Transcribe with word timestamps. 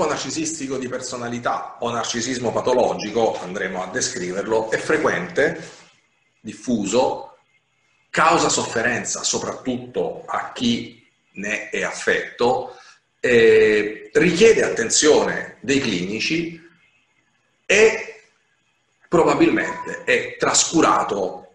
disturbo 0.00 0.06
narcisistico 0.06 0.78
di 0.78 0.88
personalità 0.88 1.76
o 1.80 1.90
narcisismo 1.90 2.52
patologico, 2.52 3.38
andremo 3.40 3.82
a 3.82 3.86
descriverlo, 3.88 4.70
è 4.70 4.78
frequente, 4.78 5.68
diffuso, 6.40 7.36
causa 8.08 8.48
sofferenza 8.48 9.22
soprattutto 9.22 10.24
a 10.26 10.52
chi 10.52 11.06
ne 11.32 11.68
è 11.68 11.82
affetto, 11.82 12.76
eh, 13.20 14.10
richiede 14.14 14.64
attenzione 14.64 15.58
dei 15.60 15.80
clinici 15.80 16.60
e 17.66 18.22
probabilmente 19.08 20.04
è 20.04 20.36
trascurato 20.38 21.54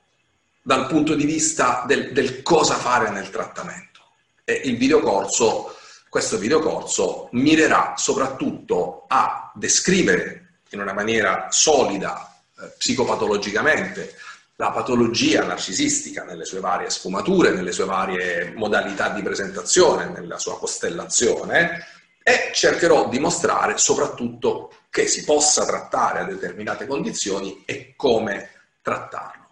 dal 0.61 0.87
punto 0.87 1.15
di 1.15 1.25
vista 1.25 1.83
del, 1.87 2.11
del 2.11 2.41
cosa 2.43 2.75
fare 2.75 3.09
nel 3.09 3.29
trattamento. 3.29 4.01
E 4.43 4.61
il 4.65 4.77
videocorso 4.77 5.74
questo 6.15 6.37
videocorso 6.37 7.27
mirerà 7.33 7.95
soprattutto 7.97 9.03
a 9.09 9.51
descrivere 9.53 10.61
in 10.69 10.79
una 10.79 10.93
maniera 10.93 11.47
solida, 11.49 12.33
eh, 12.57 12.71
psicopatologicamente, 12.77 14.15
la 14.55 14.71
patologia 14.71 15.43
narcisistica 15.43 16.23
nelle 16.23 16.45
sue 16.45 16.61
varie 16.61 16.89
sfumature, 16.89 17.51
nelle 17.51 17.73
sue 17.73 17.83
varie 17.83 18.53
modalità 18.55 19.09
di 19.09 19.21
presentazione, 19.23 20.07
nella 20.07 20.37
sua 20.37 20.57
costellazione 20.57 21.85
e 22.23 22.51
cercherò 22.53 23.09
di 23.09 23.19
mostrare 23.19 23.77
soprattutto 23.77 24.71
che 24.89 25.07
si 25.07 25.25
possa 25.25 25.65
trattare 25.65 26.19
a 26.19 26.23
determinate 26.23 26.87
condizioni 26.87 27.63
e 27.65 27.93
come 27.97 28.51
trattarlo. 28.81 29.49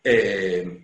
E 0.00 0.81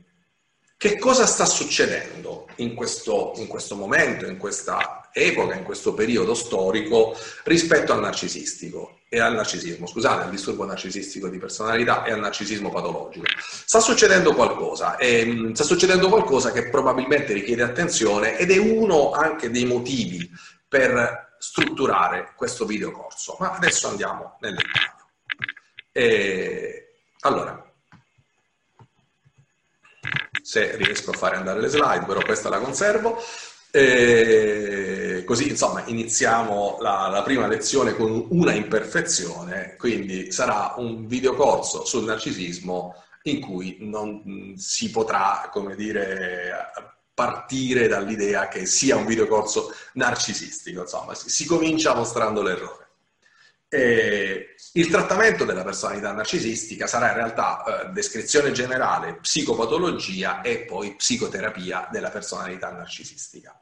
che 0.78 0.96
cosa 0.96 1.26
sta 1.26 1.44
succedendo 1.44 2.46
in 2.56 2.76
questo, 2.76 3.32
in 3.36 3.48
questo, 3.48 3.74
momento, 3.74 4.26
in 4.26 4.36
questa 4.36 5.08
epoca, 5.12 5.56
in 5.56 5.64
questo 5.64 5.92
periodo 5.92 6.34
storico 6.34 7.16
rispetto 7.42 7.92
al 7.92 7.98
narcisistico 7.98 9.00
e 9.08 9.18
al 9.18 9.34
narcisismo, 9.34 9.88
scusate, 9.88 10.22
al 10.22 10.30
disturbo 10.30 10.64
narcisistico 10.64 11.28
di 11.28 11.38
personalità 11.38 12.04
e 12.04 12.12
al 12.12 12.20
narcisismo 12.20 12.70
patologico? 12.70 13.26
Sta 13.40 13.80
succedendo 13.80 14.34
qualcosa, 14.34 14.96
e, 14.98 15.26
mm, 15.26 15.52
sta 15.52 15.64
succedendo 15.64 16.08
qualcosa 16.08 16.52
che 16.52 16.68
probabilmente 16.68 17.32
richiede 17.32 17.64
attenzione 17.64 18.38
ed 18.38 18.52
è 18.52 18.58
uno 18.58 19.10
anche 19.10 19.50
dei 19.50 19.64
motivi 19.64 20.30
per 20.68 21.34
strutturare 21.40 22.34
questo 22.36 22.64
videocorso. 22.64 23.36
Ma 23.40 23.50
adesso 23.50 23.88
andiamo 23.88 24.36
nel 24.40 24.54
dettaglio. 24.54 24.96
Allora, 27.22 27.67
se 30.48 30.76
riesco 30.76 31.10
a 31.10 31.14
fare 31.14 31.36
andare 31.36 31.60
le 31.60 31.68
slide, 31.68 32.06
però 32.06 32.22
questa 32.22 32.48
la 32.48 32.58
conservo. 32.58 33.22
E 33.70 35.22
così 35.26 35.50
insomma 35.50 35.82
iniziamo 35.84 36.78
la, 36.80 37.08
la, 37.12 37.20
prima 37.22 37.46
lezione 37.46 37.94
con 37.94 38.28
una 38.30 38.54
imperfezione, 38.54 39.76
quindi 39.76 40.32
sarà 40.32 40.72
un 40.78 41.06
videocorso 41.06 41.84
sul 41.84 42.04
narcisismo 42.04 42.94
in 43.24 43.42
cui 43.42 43.76
non 43.80 44.54
si 44.56 44.90
potrà, 44.90 45.50
come 45.52 45.76
dire, 45.76 46.70
partire 47.12 47.86
dall'idea 47.86 48.48
che 48.48 48.64
sia 48.64 48.96
un 48.96 49.04
videocorso 49.04 49.70
narcisistico, 49.94 50.80
insomma 50.80 51.14
si, 51.14 51.28
si 51.28 51.44
comincia 51.44 51.94
mostrando 51.94 52.40
l'errore. 52.40 52.87
E 53.70 54.54
il 54.72 54.88
trattamento 54.88 55.44
della 55.44 55.62
personalità 55.62 56.12
narcisistica 56.12 56.86
sarà 56.86 57.08
in 57.08 57.16
realtà 57.16 57.62
eh, 57.64 57.88
descrizione 57.90 58.50
generale, 58.52 59.18
psicopatologia 59.20 60.40
e 60.40 60.60
poi 60.60 60.96
psicoterapia 60.96 61.88
della 61.90 62.08
personalità 62.10 62.70
narcisistica. 62.70 63.58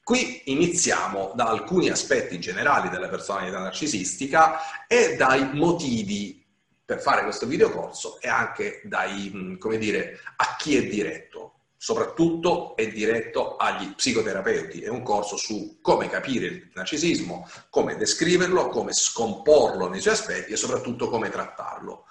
Qui 0.00 0.42
iniziamo 0.46 1.32
da 1.34 1.48
alcuni 1.48 1.90
aspetti 1.90 2.38
generali 2.38 2.88
della 2.88 3.08
personalità 3.08 3.58
narcisistica 3.58 4.86
e 4.86 5.16
dai 5.16 5.50
motivi 5.52 6.42
per 6.84 7.00
fare 7.00 7.24
questo 7.24 7.46
videocorso 7.46 8.18
e 8.20 8.28
anche 8.28 8.80
dai, 8.84 9.56
come 9.58 9.76
dire, 9.76 10.20
a 10.36 10.56
chi 10.56 10.76
è 10.76 10.86
diretto 10.86 11.57
soprattutto 11.80 12.74
è 12.74 12.88
diretto 12.88 13.56
agli 13.56 13.94
psicoterapeuti, 13.94 14.80
è 14.80 14.88
un 14.88 15.02
corso 15.02 15.36
su 15.36 15.78
come 15.80 16.08
capire 16.08 16.46
il 16.46 16.70
narcisismo, 16.74 17.48
come 17.70 17.96
descriverlo, 17.96 18.68
come 18.68 18.92
scomporlo 18.92 19.88
nei 19.88 20.00
suoi 20.00 20.14
aspetti 20.14 20.52
e 20.52 20.56
soprattutto 20.56 21.08
come 21.08 21.30
trattarlo. 21.30 22.04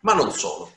Ma 0.00 0.12
non 0.12 0.32
solo. 0.32 0.72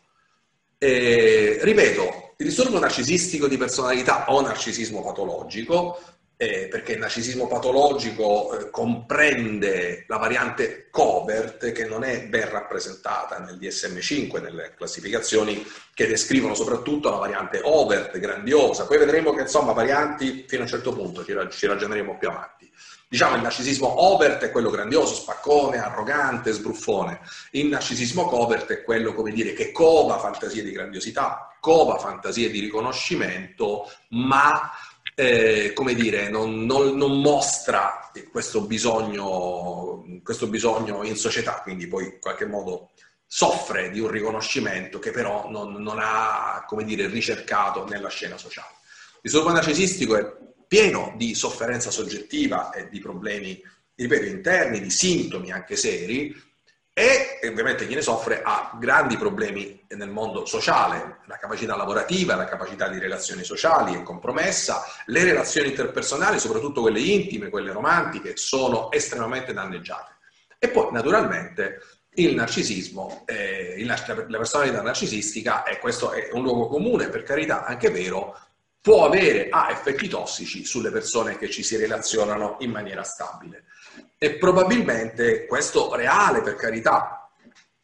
Eh, 0.78 1.58
ripeto, 1.64 2.36
il 2.38 2.46
disturbo 2.46 2.78
narcisistico 2.78 3.48
di 3.48 3.58
personalità 3.58 4.26
o 4.32 4.40
narcisismo 4.42 5.02
patologico 5.02 6.00
eh, 6.38 6.68
perché 6.70 6.94
il 6.94 7.00
narcisismo 7.00 7.48
patologico 7.48 8.58
eh, 8.58 8.70
comprende 8.70 10.04
la 10.08 10.18
variante 10.18 10.90
covert 10.92 11.72
che 11.72 11.86
non 11.86 12.04
è 12.04 12.24
ben 12.28 12.50
rappresentata 12.50 13.40
nel 13.40 13.58
DSM5, 13.58 14.42
nelle 14.42 14.74
classificazioni 14.76 15.66
che 15.94 16.08
descrivono 16.08 16.54
soprattutto 16.54 17.10
la 17.10 17.18
variante 17.18 17.62
overt, 17.64 18.18
grandiosa. 18.20 18.86
Poi 18.86 18.98
vedremo 18.98 19.34
che 19.34 19.42
insomma 19.42 19.72
varianti 19.72 20.46
fino 20.48 20.62
a 20.62 20.66
un 20.66 20.70
certo 20.70 20.92
punto, 20.94 21.24
ci, 21.24 21.34
ci 21.52 21.68
ragioneremo 21.68 22.18
più 22.18 22.30
avanti. 22.30 22.70
Diciamo 23.08 23.36
il 23.36 23.44
narcisismo 23.44 24.04
overt 24.14 24.44
è 24.44 24.52
quello 24.52 24.70
grandioso, 24.70 25.14
spaccone, 25.14 25.78
arrogante, 25.78 26.52
sbruffone. 26.52 27.22
Il 27.52 27.68
narcisismo 27.68 28.26
covert 28.26 28.70
è 28.72 28.84
quello, 28.84 29.14
come 29.14 29.32
dire, 29.32 29.54
che 29.54 29.72
cova 29.72 30.18
fantasie 30.18 30.64
di 30.64 30.72
grandiosità, 30.72 31.56
cova 31.62 31.98
fantasie 31.98 32.50
di 32.50 32.60
riconoscimento, 32.60 33.90
ma 34.10 34.70
eh, 35.16 35.72
come 35.74 35.96
dire, 35.96 36.30
non, 36.30 36.66
non, 36.66 36.96
non 36.98 37.22
mostra 37.22 38.12
questo 38.30 38.62
bisogno, 38.62 40.04
questo 40.22 40.48
bisogno, 40.48 41.04
in 41.04 41.16
società, 41.16 41.62
quindi 41.62 41.88
poi 41.88 42.06
in 42.06 42.20
qualche 42.20 42.46
modo 42.46 42.92
soffre 43.26 43.90
di 43.90 44.00
un 44.00 44.10
riconoscimento 44.10 45.00
che 45.00 45.12
però 45.12 45.50
non, 45.50 45.74
non 45.82 45.98
ha, 46.00 46.64
come 46.68 46.84
dire, 46.84 47.08
ricercato 47.08 47.86
nella 47.88 48.10
scena 48.10 48.38
sociale. 48.38 48.76
Il 49.16 49.32
disturbo 49.32 49.52
narcisistico 49.52 50.18
è 50.18 50.32
pieno 50.68 51.14
di 51.18 51.34
sofferenza 51.34 51.92
soggettiva 51.92 52.72
e 52.72 52.90
di 52.90 53.00
problemi, 53.00 53.62
ripeto, 53.96 54.26
interni, 54.26 54.82
di 54.82 54.90
sintomi 54.90 55.52
anche 55.52 55.78
seri, 55.78 56.36
e 56.98 57.42
ovviamente 57.50 57.86
chi 57.88 57.94
ne 57.94 58.02
soffre 58.02 58.42
ha 58.42 58.72
grandi 58.80 59.18
problemi 59.18 59.86
nel 59.90 60.08
mondo 60.08 60.46
sociale, 60.46 61.18
la 61.26 61.36
capacità 61.36 61.76
lavorativa, 61.76 62.36
la 62.36 62.46
capacità 62.46 62.88
di 62.88 63.00
relazioni 63.00 63.44
sociali 63.44 63.96
è 63.96 64.02
compromessa, 64.02 64.82
le 65.08 65.26
relazioni 65.26 65.68
interpersonali, 65.68 66.40
soprattutto 66.40 66.80
quelle 66.80 67.02
intime, 67.02 67.50
quelle 67.50 67.74
romantiche, 67.74 68.38
sono 68.38 68.90
estremamente 68.94 69.52
danneggiate. 69.52 70.14
E 70.58 70.70
poi 70.70 70.88
naturalmente 70.94 71.82
il 72.14 72.34
narcisismo, 72.34 73.24
eh, 73.26 73.76
il, 73.78 73.88
la 73.88 74.38
personalità 74.38 74.82
narcisistica, 74.82 75.64
e 75.64 75.80
questo 75.80 76.14
è 76.14 76.30
un 76.32 76.44
luogo 76.44 76.68
comune, 76.68 77.10
per 77.10 77.24
carità, 77.24 77.66
anche 77.66 77.90
vero, 77.90 78.40
può 78.80 79.06
avere 79.06 79.50
ha 79.50 79.70
effetti 79.70 80.08
tossici 80.08 80.64
sulle 80.64 80.92
persone 80.92 81.38
che 81.38 81.50
ci 81.50 81.62
si 81.62 81.76
relazionano 81.76 82.56
in 82.60 82.72
maniera 82.72 83.04
stabile. 83.04 83.66
E 84.18 84.36
probabilmente 84.38 85.46
questo 85.46 85.94
reale, 85.96 86.42
per 86.42 86.56
carità, 86.56 87.30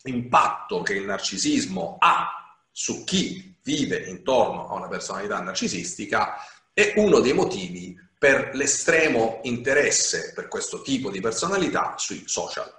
impatto 0.04 0.82
che 0.82 0.94
il 0.94 1.06
narcisismo 1.06 1.98
ha 2.00 2.56
su 2.72 3.04
chi 3.04 3.56
vive 3.64 3.98
intorno 4.08 4.70
a 4.70 4.74
una 4.74 4.88
personalità 4.88 5.40
narcisistica 5.40 6.36
è 6.74 6.94
uno 6.96 7.20
dei 7.20 7.34
motivi 7.34 7.96
per 8.18 8.52
l'estremo 8.54 9.40
interesse 9.44 10.32
per 10.34 10.48
questo 10.48 10.82
tipo 10.82 11.10
di 11.10 11.20
personalità 11.20 11.96
sui 11.98 12.24
social. 12.28 12.72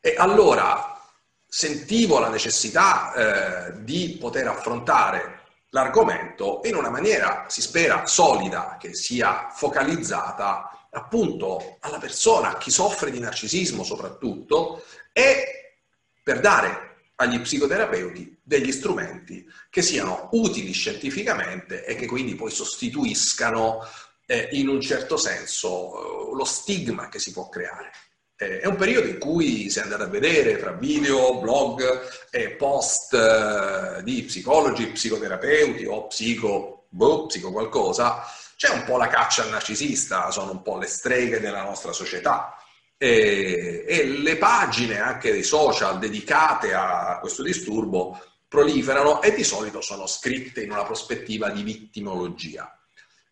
E 0.00 0.14
allora 0.16 0.98
sentivo 1.46 2.18
la 2.18 2.28
necessità 2.28 3.12
eh, 3.12 3.82
di 3.82 4.16
poter 4.18 4.48
affrontare 4.48 5.38
l'argomento 5.70 6.60
in 6.64 6.74
una 6.74 6.90
maniera, 6.90 7.44
si 7.48 7.60
spera, 7.60 8.06
solida, 8.06 8.76
che 8.80 8.94
sia 8.94 9.48
focalizzata 9.50 10.79
appunto 10.90 11.76
alla 11.80 11.98
persona, 11.98 12.50
a 12.50 12.58
chi 12.58 12.70
soffre 12.70 13.10
di 13.10 13.18
narcisismo 13.18 13.84
soprattutto, 13.84 14.84
e 15.12 15.76
per 16.22 16.40
dare 16.40 16.88
agli 17.16 17.38
psicoterapeuti 17.40 18.38
degli 18.42 18.72
strumenti 18.72 19.46
che 19.68 19.82
siano 19.82 20.28
utili 20.32 20.72
scientificamente 20.72 21.84
e 21.84 21.94
che 21.94 22.06
quindi 22.06 22.34
poi 22.34 22.50
sostituiscano 22.50 23.86
eh, 24.26 24.48
in 24.52 24.68
un 24.68 24.80
certo 24.80 25.16
senso 25.16 26.30
eh, 26.30 26.36
lo 26.36 26.44
stigma 26.44 27.08
che 27.08 27.18
si 27.18 27.32
può 27.32 27.48
creare. 27.48 27.90
Eh, 28.36 28.60
è 28.60 28.66
un 28.66 28.76
periodo 28.76 29.06
in 29.06 29.18
cui 29.18 29.68
si 29.68 29.78
è 29.80 29.82
andato 29.82 30.04
a 30.04 30.08
vedere 30.08 30.56
tra 30.56 30.72
video, 30.72 31.38
blog 31.40 32.08
e 32.30 32.50
post 32.52 33.12
eh, 33.12 34.02
di 34.02 34.22
psicologi, 34.22 34.86
psicoterapeuti 34.86 35.84
o 35.84 36.06
psico, 36.06 36.79
boh, 36.90 37.26
psico 37.26 37.50
qualcosa, 37.52 38.22
c'è 38.56 38.68
un 38.68 38.84
po' 38.84 38.98
la 38.98 39.08
caccia 39.08 39.42
al 39.42 39.50
narcisista, 39.50 40.30
sono 40.30 40.50
un 40.50 40.62
po' 40.62 40.76
le 40.76 40.86
streghe 40.86 41.40
della 41.40 41.62
nostra 41.62 41.92
società. 41.92 42.54
E, 42.98 43.86
e 43.88 44.04
le 44.04 44.36
pagine 44.36 45.00
anche 45.00 45.32
dei 45.32 45.42
social 45.42 45.98
dedicate 45.98 46.74
a 46.74 47.18
questo 47.18 47.42
disturbo 47.42 48.20
proliferano 48.46 49.22
e 49.22 49.32
di 49.32 49.44
solito 49.44 49.80
sono 49.80 50.06
scritte 50.06 50.62
in 50.62 50.72
una 50.72 50.84
prospettiva 50.84 51.48
di 51.48 51.62
vittimologia. 51.62 52.74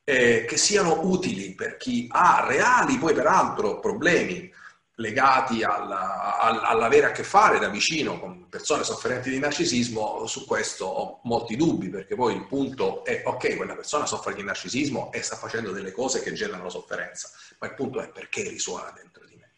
eh, 0.09 0.47
che 0.47 0.57
siano 0.57 1.01
utili 1.03 1.55
per 1.55 1.77
chi 1.77 2.07
ha 2.11 2.43
reali, 2.49 2.97
poi 2.97 3.13
peraltro, 3.13 3.79
problemi 3.79 4.51
legati 4.99 5.63
alla, 5.63 6.39
all'avere 6.39 7.07
a 7.07 7.13
che 7.13 7.23
fare 7.23 7.59
da 7.59 7.69
vicino 7.69 8.19
con 8.19 8.49
persone 8.49 8.83
sofferenti 8.83 9.31
di 9.31 9.39
narcisismo, 9.39 10.27
su 10.27 10.45
questo 10.45 10.87
ho 10.87 11.21
molti 11.23 11.57
dubbi, 11.57 11.89
perché 11.89 12.17
poi 12.17 12.35
il 12.35 12.47
punto 12.47 13.05
è, 13.05 13.23
ok, 13.25 13.57
quella 13.57 13.75
persona 13.75 14.07
soffre 14.07 14.35
di 14.35 14.43
narcisismo 14.43 15.13
e 15.13 15.23
sta 15.23 15.37
facendo 15.37 15.71
delle 15.71 15.93
cose 15.93 16.21
che 16.21 16.33
generano 16.33 16.69
sofferenza, 16.69 17.31
ma 17.61 17.69
il 17.69 17.75
punto 17.75 18.01
è 18.01 18.09
perché 18.09 18.49
risuona 18.49 18.91
dentro 18.91 19.25
di 19.25 19.37
me. 19.37 19.53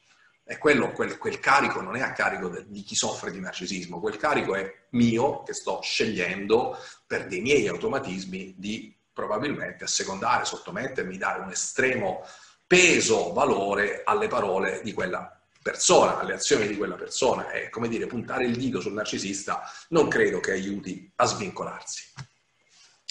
E 0.44 0.58
quello, 0.58 0.92
quel, 0.92 1.16
quel 1.16 1.40
carico 1.40 1.80
non 1.80 1.96
è 1.96 2.02
a 2.02 2.12
carico 2.12 2.48
de, 2.48 2.66
di 2.68 2.82
chi 2.82 2.94
soffre 2.94 3.30
di 3.30 3.40
narcisismo, 3.40 3.98
quel 3.98 4.18
carico 4.18 4.54
è 4.54 4.70
mio, 4.90 5.42
che 5.42 5.54
sto 5.54 5.80
scegliendo 5.80 6.76
per 7.06 7.26
dei 7.26 7.40
miei 7.40 7.66
automatismi 7.66 8.56
di 8.58 8.94
probabilmente 9.10 9.84
assecondare, 9.84 10.44
sottomettermi, 10.44 11.16
dare 11.16 11.40
un 11.40 11.50
estremo 11.50 12.26
peso, 12.70 13.32
valore 13.32 14.02
alle 14.04 14.28
parole 14.28 14.80
di 14.84 14.92
quella 14.92 15.36
persona, 15.60 16.20
alle 16.20 16.34
azioni 16.34 16.68
di 16.68 16.76
quella 16.76 16.94
persona 16.94 17.50
e, 17.50 17.68
come 17.68 17.88
dire, 17.88 18.06
puntare 18.06 18.44
il 18.44 18.54
dito 18.54 18.80
sul 18.80 18.92
narcisista 18.92 19.68
non 19.88 20.06
credo 20.06 20.38
che 20.38 20.52
aiuti 20.52 21.10
a 21.16 21.24
svincolarsi. 21.24 22.12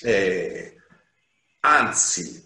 Eh, 0.02 0.78
anzi, 1.60 2.42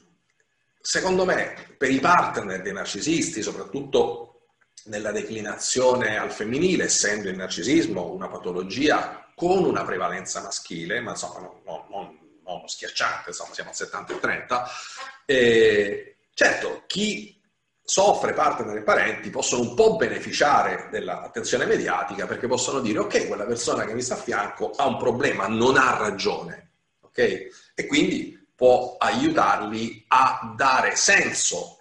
secondo 0.81 1.23
me, 1.23 1.75
per 1.77 1.91
i 1.91 1.99
partner 1.99 2.63
dei 2.63 2.73
narcisisti, 2.73 3.43
soprattutto 3.43 4.47
nella 4.85 5.11
declinazione 5.11 6.17
al 6.17 6.31
femminile, 6.31 6.85
essendo 6.85 7.29
il 7.29 7.37
narcisismo 7.37 8.11
una 8.11 8.27
patologia 8.27 9.31
con 9.35 9.63
una 9.65 9.85
prevalenza 9.85 10.41
maschile, 10.41 10.99
ma 10.99 11.11
insomma 11.11 11.41
non, 11.63 11.85
non, 11.89 12.19
non 12.43 12.67
schiacciante, 12.67 13.29
insomma 13.29 13.53
siamo 13.53 13.69
al 13.69 13.75
70 13.75 14.13
e 14.13 14.19
30. 14.19 14.69
E, 15.25 16.12
certo, 16.33 16.83
chi 16.87 17.39
soffre 17.85 18.33
partner 18.33 18.77
e 18.77 18.81
parenti 18.81 19.29
possono 19.29 19.61
un 19.61 19.75
po' 19.75 19.97
beneficiare 19.97 20.87
dell'attenzione 20.89 21.65
mediatica 21.65 22.25
perché 22.25 22.47
possono 22.47 22.79
dire 22.79 22.99
ok, 22.99 23.27
quella 23.27 23.45
persona 23.45 23.85
che 23.85 23.93
mi 23.93 24.01
sta 24.01 24.13
a 24.13 24.17
fianco 24.17 24.71
ha 24.71 24.87
un 24.87 24.97
problema, 24.97 25.47
non 25.47 25.75
ha 25.77 25.97
ragione, 25.97 26.71
ok? 27.01 27.17
E 27.75 27.87
quindi 27.87 28.47
può 28.55 28.95
aiutarli 28.97 30.05
a 30.07 30.53
dare 30.55 30.95
senso 30.95 31.77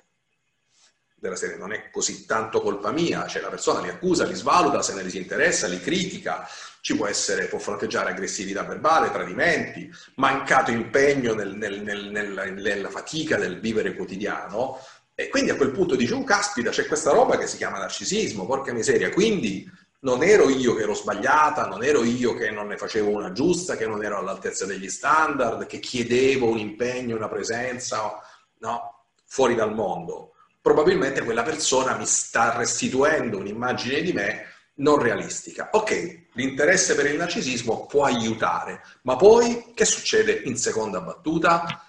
della 1.14 1.36
serie, 1.36 1.56
non 1.56 1.72
è 1.72 1.88
così 1.90 2.26
tanto 2.26 2.60
colpa 2.60 2.90
mia, 2.90 3.28
cioè 3.28 3.42
la 3.42 3.48
persona 3.48 3.80
li 3.80 3.88
accusa, 3.88 4.24
li 4.24 4.34
svaluta, 4.34 4.82
se 4.82 4.94
ne 4.94 5.04
disinteressa, 5.04 5.68
li 5.68 5.78
critica, 5.78 6.48
ci 6.82 6.96
può 6.96 7.06
essere, 7.06 7.46
può 7.46 7.60
fronteggiare 7.60 8.10
aggressività 8.10 8.64
verbale, 8.64 9.12
tradimenti, 9.12 9.88
mancato 10.16 10.72
impegno 10.72 11.32
nel, 11.32 11.54
nel, 11.54 11.80
nel, 11.80 12.54
nella 12.54 12.90
fatica 12.90 13.36
del 13.36 13.60
vivere 13.60 13.94
quotidiano. 13.94 14.80
E 15.14 15.28
quindi 15.28 15.50
a 15.50 15.54
quel 15.54 15.70
punto 15.70 15.94
dice, 15.94 16.14
un 16.14 16.22
oh, 16.22 16.24
caspita, 16.24 16.70
c'è 16.70 16.86
questa 16.86 17.12
roba 17.12 17.38
che 17.38 17.46
si 17.46 17.56
chiama 17.56 17.78
narcisismo, 17.78 18.46
porca 18.46 18.72
miseria. 18.72 19.10
Quindi 19.10 19.70
non 20.00 20.24
ero 20.24 20.48
io 20.48 20.74
che 20.74 20.82
ero 20.82 20.94
sbagliata, 20.94 21.66
non 21.66 21.84
ero 21.84 22.02
io 22.02 22.34
che 22.34 22.50
non 22.50 22.66
ne 22.66 22.76
facevo 22.76 23.10
una 23.10 23.30
giusta, 23.30 23.76
che 23.76 23.86
non 23.86 24.02
ero 24.02 24.18
all'altezza 24.18 24.66
degli 24.66 24.88
standard, 24.88 25.66
che 25.66 25.78
chiedevo 25.78 26.48
un 26.48 26.58
impegno, 26.58 27.14
una 27.14 27.28
presenza, 27.28 28.20
no, 28.58 29.04
fuori 29.24 29.54
dal 29.54 29.72
mondo. 29.72 30.32
Probabilmente 30.60 31.22
quella 31.22 31.44
persona 31.44 31.96
mi 31.96 32.06
sta 32.06 32.56
restituendo 32.56 33.38
un'immagine 33.38 34.02
di 34.02 34.12
me 34.12 34.46
non 34.76 34.98
realistica. 34.98 35.68
Ok, 35.70 36.21
l'interesse 36.32 36.94
per 36.94 37.06
il 37.06 37.16
narcisismo 37.16 37.86
può 37.86 38.04
aiutare, 38.04 38.82
ma 39.02 39.16
poi 39.16 39.72
che 39.74 39.84
succede 39.84 40.42
in 40.44 40.56
seconda 40.56 41.00
battuta? 41.00 41.86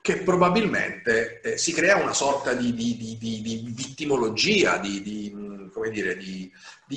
Che 0.00 0.16
probabilmente 0.18 1.40
eh, 1.40 1.58
si 1.58 1.72
crea 1.72 1.96
una 1.96 2.12
sorta 2.12 2.54
di, 2.54 2.74
di, 2.74 2.96
di, 2.96 3.18
di 3.18 3.72
vittimologia, 3.74 4.76
di, 4.78 5.30
come 5.72 5.90
dire, 5.90 6.16
di, 6.16 6.50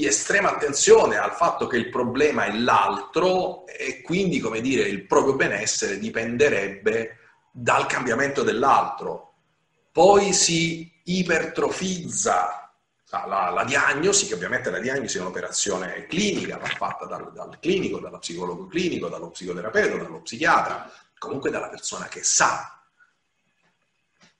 estrema 0.06 0.52
attenzione 0.52 1.18
al 1.18 1.32
fatto 1.32 1.68
che 1.68 1.78
il 1.78 1.90
problema 1.90 2.46
è 2.46 2.54
l'altro 2.54 3.66
e 3.66 4.02
quindi, 4.02 4.40
come 4.40 4.62
dire, 4.62 4.84
il 4.84 5.06
proprio 5.06 5.36
benessere 5.36 5.98
dipenderebbe 5.98 7.18
dal 7.52 7.86
cambiamento 7.86 8.44
dell'altro. 8.44 9.34
Poi 9.92 10.34
si 10.34 10.92
ipertrofizza 11.06 12.65
la, 13.28 13.50
la, 13.50 13.64
diagnosi, 13.64 14.28
che 14.28 14.34
ovviamente 14.34 14.70
la 14.70 14.80
diagnosi 14.80 15.18
è 15.18 15.22
un'operazione 15.22 16.06
clinica, 16.08 16.58
va 16.58 16.68
fatta 16.68 17.06
dal, 17.06 17.32
dal 17.32 17.58
clinico, 17.60 18.00
dallo 18.00 18.20
psicologo 18.20 18.68
clinico, 18.68 19.08
dallo 19.08 19.30
psicoterapeuta, 19.30 20.04
dallo 20.04 20.22
psichiatra, 20.22 20.92
comunque 21.18 21.50
dalla 21.50 21.70
persona 21.70 22.08
che 22.08 22.24
sa 22.24 22.76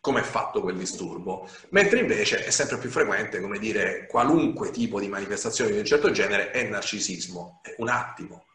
come 0.06 0.20
è 0.20 0.24
fatto 0.24 0.62
quel 0.62 0.78
disturbo, 0.78 1.50
mentre 1.70 1.98
invece 2.00 2.46
è 2.46 2.52
sempre 2.52 2.78
più 2.78 2.92
frequente, 2.92 3.42
come 3.42 3.58
dire, 3.58 4.06
qualunque 4.06 4.70
tipo 4.70 5.00
di 5.00 5.08
manifestazione 5.08 5.72
di 5.72 5.80
un 5.80 5.86
certo 5.86 6.12
genere 6.12 6.52
è 6.52 6.62
narcisismo, 6.70 7.60
è 7.64 7.74
un 7.80 7.90
attimo. 7.90 8.46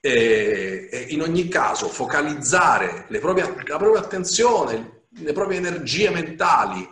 E, 0.00 0.88
e 0.90 0.98
in 1.10 1.20
ogni 1.20 1.46
caso 1.48 1.88
focalizzare 1.88 3.04
proprie, 3.20 3.54
la 3.66 3.76
propria 3.76 4.00
attenzione, 4.00 5.02
le 5.10 5.32
proprie 5.34 5.58
energie 5.58 6.08
mentali 6.08 6.88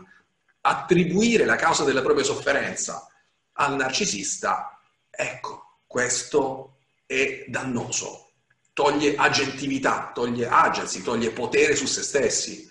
attribuire 0.67 1.45
la 1.45 1.55
causa 1.55 1.85
della 1.85 2.03
propria 2.03 2.25
sofferenza 2.25 3.09
al 3.53 3.77
narcisista, 3.77 4.81
ecco, 5.09 5.79
questo 5.87 6.79
è 7.07 7.45
dannoso. 7.47 8.33
Toglie 8.73 9.15
agentività, 9.15 10.11
toglie 10.13 10.49
agency, 10.49 11.03
toglie 11.03 11.31
potere 11.31 11.77
su 11.77 11.87
se 11.87 12.03
stessi. 12.03 12.69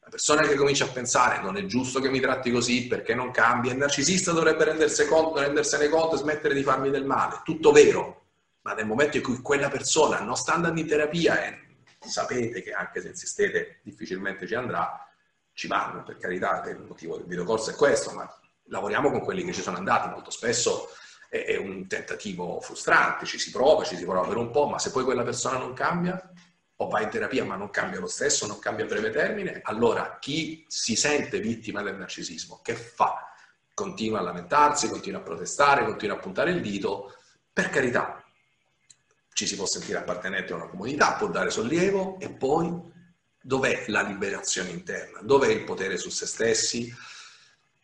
La 0.00 0.10
persona 0.10 0.42
che 0.42 0.56
comincia 0.56 0.84
a 0.84 0.88
pensare 0.88 1.40
non 1.40 1.56
è 1.56 1.64
giusto 1.64 2.00
che 2.00 2.10
mi 2.10 2.20
tratti 2.20 2.50
così 2.50 2.88
perché 2.88 3.14
non 3.14 3.30
cambia, 3.30 3.72
il 3.72 3.78
narcisista 3.78 4.32
dovrebbe 4.32 4.76
conto, 5.08 5.40
rendersene 5.40 5.88
conto 5.88 6.16
e 6.16 6.18
smettere 6.18 6.52
di 6.52 6.62
farmi 6.62 6.90
del 6.90 7.06
male. 7.06 7.40
Tutto 7.44 7.70
vero, 7.70 8.24
ma 8.62 8.74
nel 8.74 8.86
momento 8.86 9.16
in 9.16 9.22
cui 9.22 9.40
quella 9.40 9.68
persona 9.68 10.20
non 10.20 10.36
sta 10.36 10.54
andando 10.54 10.80
in 10.80 10.86
terapia 10.86 11.42
e 11.42 11.58
sapete 12.06 12.60
che 12.60 12.72
anche 12.72 13.00
se 13.00 13.08
insistete 13.08 13.78
difficilmente 13.82 14.46
ci 14.46 14.54
andrà, 14.54 15.08
ci 15.54 15.68
vanno, 15.68 16.02
per 16.02 16.18
carità, 16.18 16.62
il 16.68 16.80
motivo 16.80 17.16
del 17.16 17.26
videocorso 17.26 17.70
è 17.70 17.74
questo, 17.74 18.10
ma 18.10 18.28
lavoriamo 18.64 19.10
con 19.10 19.20
quelli 19.20 19.44
che 19.44 19.52
ci 19.52 19.62
sono 19.62 19.76
andati, 19.76 20.08
molto 20.08 20.30
spesso 20.30 20.88
è, 21.28 21.44
è 21.44 21.56
un 21.56 21.86
tentativo 21.86 22.60
frustrante, 22.60 23.24
ci 23.24 23.38
si 23.38 23.50
prova, 23.50 23.84
ci 23.84 23.96
si 23.96 24.04
prova 24.04 24.26
per 24.26 24.36
un 24.36 24.50
po', 24.50 24.66
ma 24.66 24.78
se 24.78 24.90
poi 24.90 25.04
quella 25.04 25.22
persona 25.22 25.58
non 25.58 25.72
cambia, 25.72 26.20
o 26.76 26.88
va 26.88 27.00
in 27.00 27.08
terapia 27.08 27.44
ma 27.44 27.54
non 27.54 27.70
cambia 27.70 28.00
lo 28.00 28.08
stesso, 28.08 28.48
non 28.48 28.58
cambia 28.58 28.84
a 28.84 28.88
breve 28.88 29.10
termine, 29.10 29.60
allora 29.62 30.18
chi 30.20 30.64
si 30.66 30.96
sente 30.96 31.38
vittima 31.38 31.82
del 31.82 31.96
narcisismo, 31.96 32.60
che 32.62 32.74
fa? 32.74 33.28
Continua 33.72 34.18
a 34.18 34.22
lamentarsi, 34.22 34.88
continua 34.88 35.20
a 35.20 35.22
protestare, 35.22 35.84
continua 35.84 36.16
a 36.16 36.20
puntare 36.20 36.50
il 36.50 36.60
dito, 36.60 37.14
per 37.52 37.70
carità, 37.70 38.22
ci 39.32 39.46
si 39.46 39.56
può 39.56 39.66
sentire 39.66 39.98
appartenenti 39.98 40.52
a 40.52 40.56
una 40.56 40.68
comunità, 40.68 41.14
può 41.14 41.28
dare 41.28 41.50
sollievo 41.50 42.18
e 42.18 42.30
poi 42.30 42.92
Dov'è 43.46 43.84
la 43.88 44.00
liberazione 44.00 44.70
interna? 44.70 45.20
Dov'è 45.20 45.48
il 45.48 45.64
potere 45.64 45.98
su 45.98 46.08
se 46.08 46.24
stessi? 46.24 46.90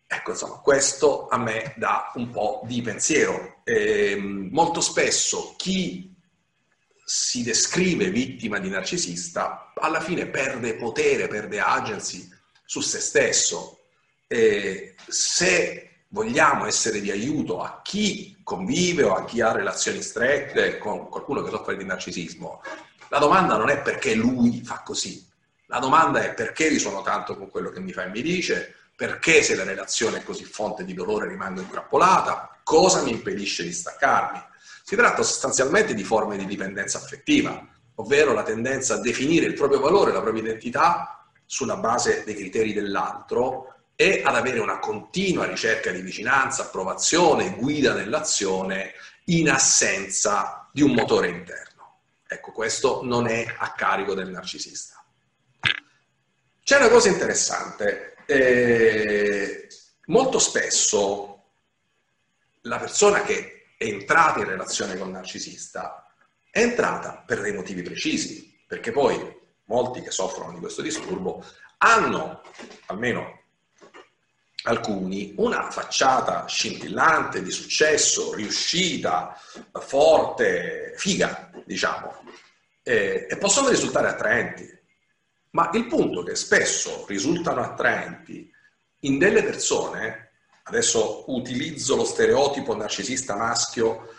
Ecco, 0.07 0.31
insomma, 0.31 0.57
questo 0.61 1.29
a 1.29 1.37
me 1.37 1.75
dà 1.77 2.11
un 2.15 2.31
po' 2.31 2.63
di 2.65 2.81
pensiero. 2.81 3.61
Eh, 3.65 4.17
molto 4.17 4.81
spesso 4.81 5.55
chi 5.59 6.17
si 7.05 7.43
descrive 7.43 8.09
vittima 8.09 8.59
di 8.59 8.71
narcisista 8.71 9.73
alla 9.75 10.01
fine 10.01 10.29
perde 10.29 10.77
potere, 10.77 11.29
perde 11.29 11.61
agency 11.61 12.27
su 12.65 12.81
se 12.81 12.99
stesso. 12.99 13.81
Eh, 14.29 14.95
se 15.09 16.05
vogliamo 16.09 16.65
essere 16.65 17.03
di 17.03 17.11
aiuto 17.11 17.61
a 17.61 17.83
chi 17.85 18.41
convive 18.43 19.03
o 19.03 19.15
a 19.15 19.27
chi 19.27 19.43
ha 19.43 19.53
relazioni 19.53 20.01
strette 20.01 20.79
con 20.79 21.11
qualcuno 21.11 21.43
che 21.43 21.51
soffre 21.51 21.77
di 21.77 21.85
narcisismo, 21.85 22.63
la 23.11 23.19
domanda 23.19 23.59
non 23.59 23.69
è 23.69 23.83
perché 23.83 24.15
lui 24.15 24.63
fa 24.65 24.83
così, 24.83 25.30
la 25.71 25.79
domanda 25.79 26.21
è 26.21 26.35
perché 26.35 26.67
risuono 26.67 27.01
tanto 27.03 27.37
con 27.37 27.49
quello 27.49 27.71
che 27.71 27.79
mi 27.79 27.93
fa 27.93 28.03
e 28.03 28.09
mi 28.09 28.23
dice, 28.23 28.75
perché 28.97 29.41
se 29.41 29.55
la 29.55 29.63
relazione 29.63 30.19
è 30.19 30.23
così 30.25 30.45
fonte 30.45 30.85
di 30.85 30.95
dolore 30.95 31.29
rimango 31.29 31.61
intrappolata, 31.61 32.59
cosa 32.65 33.03
mi 33.03 33.13
impedisce 33.13 33.63
di 33.63 33.73
staccarmi. 33.73 34.43
Si 34.83 34.97
tratta 34.97 35.23
sostanzialmente 35.23 35.95
di 35.95 36.03
forme 36.03 36.37
di 36.37 36.45
dipendenza 36.45 36.99
affettiva, 36.99 37.65
ovvero 37.95 38.33
la 38.33 38.43
tendenza 38.43 38.95
a 38.95 39.01
definire 39.01 39.47
il 39.47 39.55
proprio 39.55 39.79
valore, 39.79 40.13
la 40.13 40.21
propria 40.21 40.43
identità 40.43 41.25
sulla 41.47 41.77
base 41.77 42.25
dei 42.25 42.35
criteri 42.35 42.73
dell'altro 42.73 43.75
e 43.95 44.23
ad 44.25 44.35
avere 44.35 44.59
una 44.59 44.81
continua 44.81 45.47
ricerca 45.47 45.93
di 45.93 46.01
vicinanza, 46.01 46.63
approvazione, 46.63 47.55
guida 47.57 47.95
nell'azione 47.95 48.95
in 49.27 49.49
assenza 49.49 50.69
di 50.73 50.83
un 50.83 50.95
motore 50.95 51.29
interno. 51.29 52.01
Ecco, 52.27 52.51
questo 52.51 53.03
non 53.05 53.29
è 53.29 53.55
a 53.57 53.73
carico 53.73 54.15
del 54.15 54.31
narcisista. 54.31 55.00
C'è 56.71 56.77
una 56.77 56.89
cosa 56.89 57.09
interessante, 57.09 58.15
eh, 58.27 59.67
molto 60.07 60.39
spesso 60.39 61.47
la 62.61 62.79
persona 62.79 63.23
che 63.23 63.73
è 63.77 63.87
entrata 63.87 64.39
in 64.39 64.47
relazione 64.47 64.97
con 64.97 65.09
il 65.09 65.15
narcisista 65.15 66.07
è 66.49 66.61
entrata 66.61 67.25
per 67.27 67.41
dei 67.41 67.55
motivi 67.55 67.83
precisi, 67.83 68.57
perché 68.69 68.93
poi 68.93 69.19
molti 69.65 70.01
che 70.01 70.13
soffrono 70.13 70.53
di 70.53 70.61
questo 70.61 70.81
disturbo 70.81 71.45
hanno, 71.79 72.41
almeno 72.87 73.43
alcuni, 74.63 75.35
una 75.39 75.73
facciata 75.73 76.47
scintillante 76.47 77.43
di 77.43 77.51
successo, 77.51 78.33
riuscita, 78.33 79.37
forte, 79.73 80.93
figa, 80.95 81.51
diciamo, 81.65 82.23
e, 82.85 83.27
e 83.29 83.37
possono 83.39 83.71
risultare 83.71 84.07
attraenti. 84.07 84.79
Ma 85.51 85.71
il 85.75 85.87
punto 85.87 86.23
è 86.23 86.25
che 86.25 86.37
spesso 86.37 87.05
risultano 87.09 87.63
attraenti 87.63 88.51
in 89.01 89.19
delle 89.19 89.43
persone, 89.43 90.33
adesso 90.65 91.25
utilizzo 91.33 91.97
lo 91.97 92.05
stereotipo 92.05 92.77
narcisista 92.77 93.37
maschio, 93.37 94.15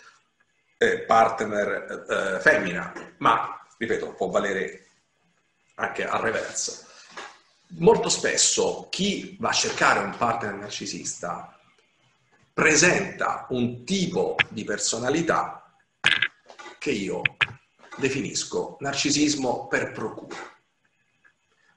eh, 0.77 0.99
partner 1.01 2.05
eh, 2.09 2.39
femmina, 2.41 2.91
ma 3.17 3.65
ripeto, 3.77 4.13
può 4.13 4.27
valere 4.29 4.87
anche 5.75 6.05
al 6.05 6.21
reverso 6.21 6.89
molto 7.77 8.09
spesso 8.09 8.87
chi 8.89 9.37
va 9.39 9.49
a 9.49 9.53
cercare 9.53 9.99
un 9.99 10.15
partner 10.17 10.53
narcisista 10.55 11.57
presenta 12.53 13.45
un 13.49 13.85
tipo 13.85 14.35
di 14.49 14.63
personalità 14.63 15.73
che 16.77 16.91
io 16.91 17.21
definisco 17.97 18.77
narcisismo 18.79 19.67
per 19.67 19.91
procura. 19.91 20.35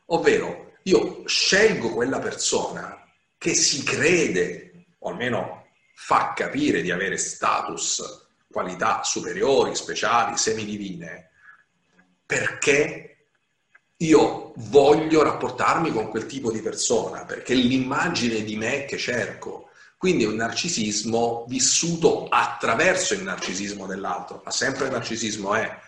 Ovvero, 0.06 0.72
io 0.82 1.22
scelgo 1.26 1.90
quella 1.90 2.18
persona 2.18 3.02
che 3.38 3.54
si 3.54 3.82
crede, 3.82 4.86
o 4.98 5.10
almeno 5.10 5.66
fa 5.94 6.32
capire 6.34 6.82
di 6.82 6.90
avere 6.90 7.16
status, 7.16 8.26
qualità 8.50 9.02
superiori, 9.02 9.74
speciali, 9.74 10.36
semidivine, 10.36 11.30
perché 12.24 13.14
io 13.98 14.52
voglio 14.56 15.22
rapportarmi 15.22 15.90
con 15.92 16.08
quel 16.08 16.26
tipo 16.26 16.50
di 16.50 16.60
persona 16.60 17.24
perché 17.24 17.54
l'immagine 17.54 18.42
di 18.42 18.56
me 18.56 18.84
che 18.84 18.96
cerco. 18.96 19.70
Quindi 19.96 20.24
è 20.24 20.26
un 20.26 20.34
narcisismo 20.34 21.46
vissuto 21.48 22.26
attraverso 22.28 23.14
il 23.14 23.22
narcisismo 23.22 23.86
dell'altro, 23.86 24.42
ma 24.44 24.50
sempre 24.50 24.86
il 24.86 24.92
narcisismo 24.92 25.54
è. 25.54 25.80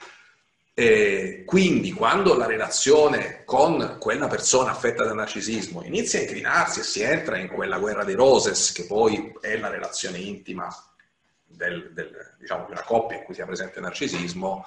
E 0.79 1.45
quindi 1.47 1.91
quando 1.93 2.37
la 2.37 2.45
relazione 2.45 3.45
con 3.47 3.97
quella 3.99 4.27
persona 4.27 4.73
affetta 4.73 5.05
da 5.05 5.15
narcisismo 5.15 5.83
inizia 5.83 6.19
a 6.19 6.23
inclinarsi 6.25 6.81
e 6.81 6.83
si 6.83 7.01
entra 7.01 7.39
in 7.39 7.49
quella 7.49 7.79
guerra 7.79 8.05
dei 8.05 8.15
roses, 8.15 8.73
che 8.73 8.85
poi 8.85 9.33
è 9.41 9.57
la 9.57 9.71
relazione 9.71 10.19
intima 10.19 10.69
del, 11.47 11.95
del, 11.95 12.35
diciamo, 12.39 12.67
di 12.67 12.73
una 12.73 12.83
coppia 12.83 13.17
in 13.17 13.25
cui 13.25 13.33
sia 13.33 13.47
presente 13.47 13.79
il 13.79 13.85
narcisismo, 13.85 14.67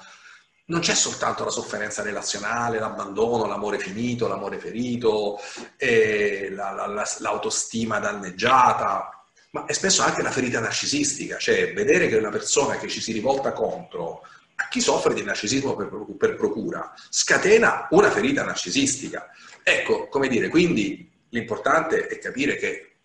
non 0.66 0.80
c'è 0.80 0.96
soltanto 0.96 1.44
la 1.44 1.52
sofferenza 1.52 2.02
relazionale, 2.02 2.80
l'abbandono, 2.80 3.46
l'amore 3.46 3.78
finito, 3.78 4.28
l'amore 4.28 4.58
ferito, 4.58 5.40
eh, 5.78 6.50
la, 6.50 6.72
la, 6.72 6.88
la, 6.88 7.08
l'autostima 7.20 8.00
danneggiata, 8.00 9.26
ma 9.52 9.66
è 9.66 9.74
spesso 9.74 10.02
anche 10.02 10.24
la 10.24 10.32
ferita 10.32 10.60
narcisistica, 10.60 11.38
cioè 11.38 11.72
vedere 11.72 12.08
che 12.08 12.16
una 12.16 12.30
persona 12.30 12.80
che 12.80 12.88
ci 12.88 13.00
si 13.00 13.12
rivolta 13.12 13.52
contro, 13.52 14.24
a 14.62 14.68
chi 14.68 14.82
soffre 14.82 15.14
di 15.14 15.24
narcisismo 15.24 15.76
per, 15.76 16.36
procura, 16.36 16.94
scatena 17.10 17.88
una 17.92 18.12
ferita 18.12 18.44
narcisistica. 18.44 19.30
Ecco, 19.64 20.08
come 20.10 20.28
dire, 20.28 20.50
quindi 20.50 21.10
l'importante 21.30 22.08
è 22.08 22.20
capire 22.20 22.58
che 22.58 22.96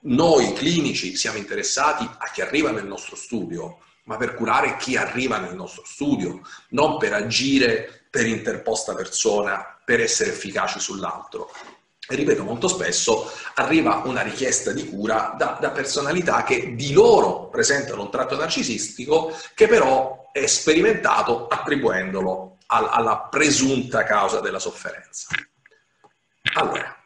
noi 0.00 0.52
clinici 0.52 1.16
siamo 1.16 1.38
interessati 1.38 2.04
a 2.04 2.30
chi 2.30 2.42
arriva 2.42 2.72
nel 2.72 2.86
nostro 2.86 3.16
studio, 3.16 3.78
ma 4.04 4.16
per 4.18 4.34
curare 4.34 4.76
chi 4.76 4.96
arriva 4.96 5.38
nel 5.38 5.54
nostro 5.54 5.82
studio, 5.86 6.42
non 6.70 6.98
per 6.98 7.14
agire 7.14 8.06
per 8.10 8.26
interposta 8.26 8.94
persona, 8.94 9.80
per 9.84 10.00
essere 10.00 10.30
efficaci 10.30 10.78
sull'altro. 10.78 11.50
Ripeto, 12.08 12.42
molto 12.42 12.66
spesso 12.66 13.30
arriva 13.54 14.02
una 14.04 14.22
richiesta 14.22 14.72
di 14.72 14.88
cura 14.88 15.34
da, 15.38 15.56
da 15.60 15.70
personalità 15.70 16.42
che 16.42 16.74
di 16.74 16.92
loro 16.92 17.48
presentano 17.48 18.02
un 18.02 18.10
tratto 18.10 18.36
narcisistico 18.36 19.38
che 19.54 19.68
però 19.68 20.30
è 20.32 20.46
sperimentato 20.46 21.46
attribuendolo 21.46 22.58
al, 22.66 22.88
alla 22.90 23.28
presunta 23.30 24.02
causa 24.02 24.40
della 24.40 24.58
sofferenza. 24.58 25.28
Allora, 26.54 26.96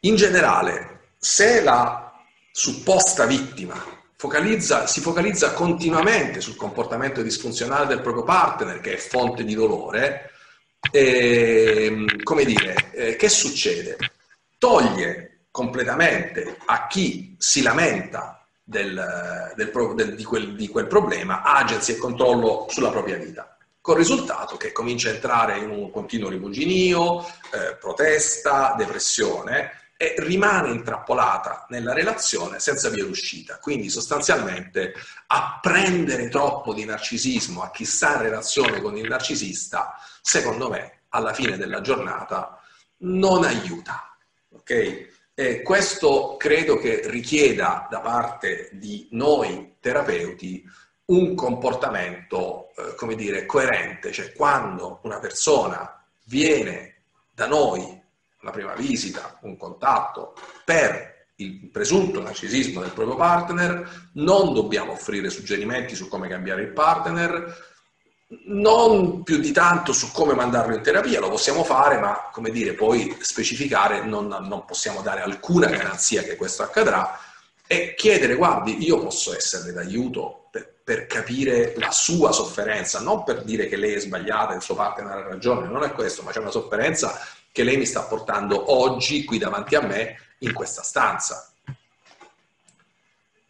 in 0.00 0.16
generale, 0.16 1.12
se 1.16 1.62
la 1.62 2.12
supposta 2.50 3.24
vittima 3.24 4.02
focalizza, 4.24 4.86
si 4.86 5.02
focalizza 5.02 5.52
continuamente 5.52 6.40
sul 6.40 6.56
comportamento 6.56 7.20
disfunzionale 7.20 7.86
del 7.86 8.00
proprio 8.00 8.22
partner, 8.22 8.80
che 8.80 8.94
è 8.94 8.96
fonte 8.96 9.44
di 9.44 9.52
dolore, 9.52 10.30
eh, 10.90 12.06
come 12.22 12.44
dire, 12.46 12.74
eh, 12.92 13.16
che 13.16 13.28
succede? 13.28 13.98
Toglie 14.56 15.48
completamente 15.50 16.56
a 16.64 16.86
chi 16.86 17.36
si 17.38 17.60
lamenta 17.60 18.42
del, 18.62 19.52
del, 19.56 19.70
del, 19.94 20.14
di, 20.14 20.24
quel, 20.24 20.54
di, 20.54 20.68
quel, 20.68 20.86
problema 20.86 21.42
agency 21.42 21.92
e 21.92 21.98
controllo 21.98 22.64
sulla 22.70 22.90
propria 22.90 23.18
vita. 23.18 23.58
Con 23.78 23.96
il 23.96 24.06
risultato 24.06 24.56
che 24.56 24.72
comincia 24.72 25.10
a 25.10 25.14
entrare 25.14 25.58
in 25.58 25.68
un 25.68 25.90
continuo 25.90 26.30
rimuginio, 26.30 27.20
eh, 27.20 27.76
protesta, 27.78 28.74
depressione, 28.74 29.83
e 29.96 30.14
rimane 30.18 30.70
intrappolata 30.70 31.66
nella 31.68 31.92
relazione 31.92 32.58
senza 32.58 32.88
via 32.90 33.04
d'uscita. 33.04 33.58
Quindi 33.58 33.88
sostanzialmente 33.88 34.92
apprendere 35.28 36.28
troppo 36.28 36.74
di 36.74 36.84
narcisismo 36.84 37.62
a 37.62 37.70
chi 37.70 37.84
sta 37.84 38.14
in 38.14 38.22
relazione 38.22 38.80
con 38.80 38.96
il 38.96 39.08
narcisista, 39.08 39.94
secondo 40.20 40.68
me, 40.68 41.02
alla 41.10 41.32
fine 41.32 41.56
della 41.56 41.80
giornata 41.80 42.60
non 42.98 43.44
aiuta. 43.44 44.16
Ok? 44.50 45.12
E 45.34 45.62
questo 45.62 46.36
credo 46.38 46.76
che 46.76 47.02
richieda 47.06 47.86
da 47.90 48.00
parte 48.00 48.70
di 48.72 49.08
noi 49.12 49.76
terapeuti 49.80 50.64
un 51.06 51.34
comportamento, 51.34 52.70
eh, 52.76 52.94
come 52.94 53.14
dire, 53.14 53.44
coerente, 53.46 54.12
cioè 54.12 54.32
quando 54.32 55.00
una 55.02 55.18
persona 55.18 56.02
viene 56.24 57.02
da 57.32 57.46
noi 57.46 58.02
la 58.44 58.50
prima 58.50 58.74
visita, 58.74 59.38
un 59.42 59.56
contatto 59.56 60.34
per 60.64 61.12
il 61.36 61.68
presunto 61.70 62.22
narcisismo 62.22 62.80
del 62.80 62.92
proprio 62.92 63.16
partner, 63.16 64.10
non 64.14 64.54
dobbiamo 64.54 64.92
offrire 64.92 65.30
suggerimenti 65.30 65.96
su 65.96 66.08
come 66.08 66.28
cambiare 66.28 66.62
il 66.62 66.72
partner, 66.72 67.72
non 68.46 69.22
più 69.22 69.38
di 69.38 69.52
tanto 69.52 69.92
su 69.92 70.12
come 70.12 70.34
mandarlo 70.34 70.74
in 70.74 70.82
terapia, 70.82 71.20
lo 71.20 71.30
possiamo 71.30 71.64
fare, 71.64 71.98
ma 71.98 72.30
come 72.32 72.50
dire, 72.50 72.74
poi 72.74 73.16
specificare 73.20 74.04
non, 74.04 74.26
non 74.26 74.64
possiamo 74.64 75.00
dare 75.00 75.22
alcuna 75.22 75.66
garanzia 75.66 76.22
che 76.22 76.36
questo 76.36 76.62
accadrà. 76.62 77.18
E 77.66 77.94
chiedere, 77.96 78.34
guardi, 78.34 78.84
io 78.84 78.98
posso 78.98 79.34
esserle 79.34 79.72
d'aiuto 79.72 80.48
per, 80.50 80.80
per, 80.84 81.06
capire 81.06 81.74
la 81.78 81.90
sua 81.90 82.30
sofferenza, 82.30 83.00
non 83.00 83.24
per 83.24 83.42
dire 83.42 83.68
che 83.68 83.76
lei 83.76 83.94
è 83.94 84.00
sbagliata, 84.00 84.54
il 84.54 84.60
suo 84.60 84.74
partner 84.74 85.10
ha 85.10 85.28
ragione, 85.28 85.68
non 85.68 85.82
è 85.82 85.92
questo, 85.92 86.22
ma 86.22 86.30
c'è 86.30 86.40
una 86.40 86.50
sofferenza 86.50 87.18
che 87.54 87.62
lei 87.62 87.76
mi 87.76 87.86
sta 87.86 88.02
portando 88.02 88.72
oggi 88.72 89.24
qui 89.24 89.38
davanti 89.38 89.76
a 89.76 89.80
me 89.80 90.18
in 90.38 90.52
questa 90.52 90.82
stanza. 90.82 91.54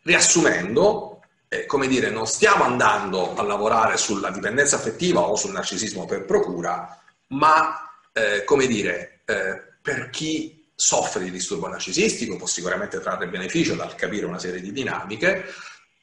Riassumendo, 0.02 1.22
eh, 1.48 1.64
come 1.64 1.86
dire, 1.86 2.10
non 2.10 2.26
stiamo 2.26 2.64
andando 2.64 3.34
a 3.34 3.42
lavorare 3.42 3.96
sulla 3.96 4.28
dipendenza 4.28 4.76
affettiva 4.76 5.20
o 5.22 5.36
sul 5.36 5.52
narcisismo 5.52 6.04
per 6.04 6.26
procura, 6.26 7.02
ma 7.28 7.98
eh, 8.12 8.44
come 8.44 8.66
dire, 8.66 9.20
eh, 9.24 9.62
per 9.80 10.10
chi 10.10 10.66
soffre 10.74 11.24
di 11.24 11.30
disturbo 11.30 11.66
narcisistico 11.66 12.36
può 12.36 12.46
sicuramente 12.46 13.00
trarre 13.00 13.26
beneficio 13.28 13.74
dal 13.74 13.94
capire 13.94 14.26
una 14.26 14.38
serie 14.38 14.60
di 14.60 14.70
dinamiche. 14.70 15.46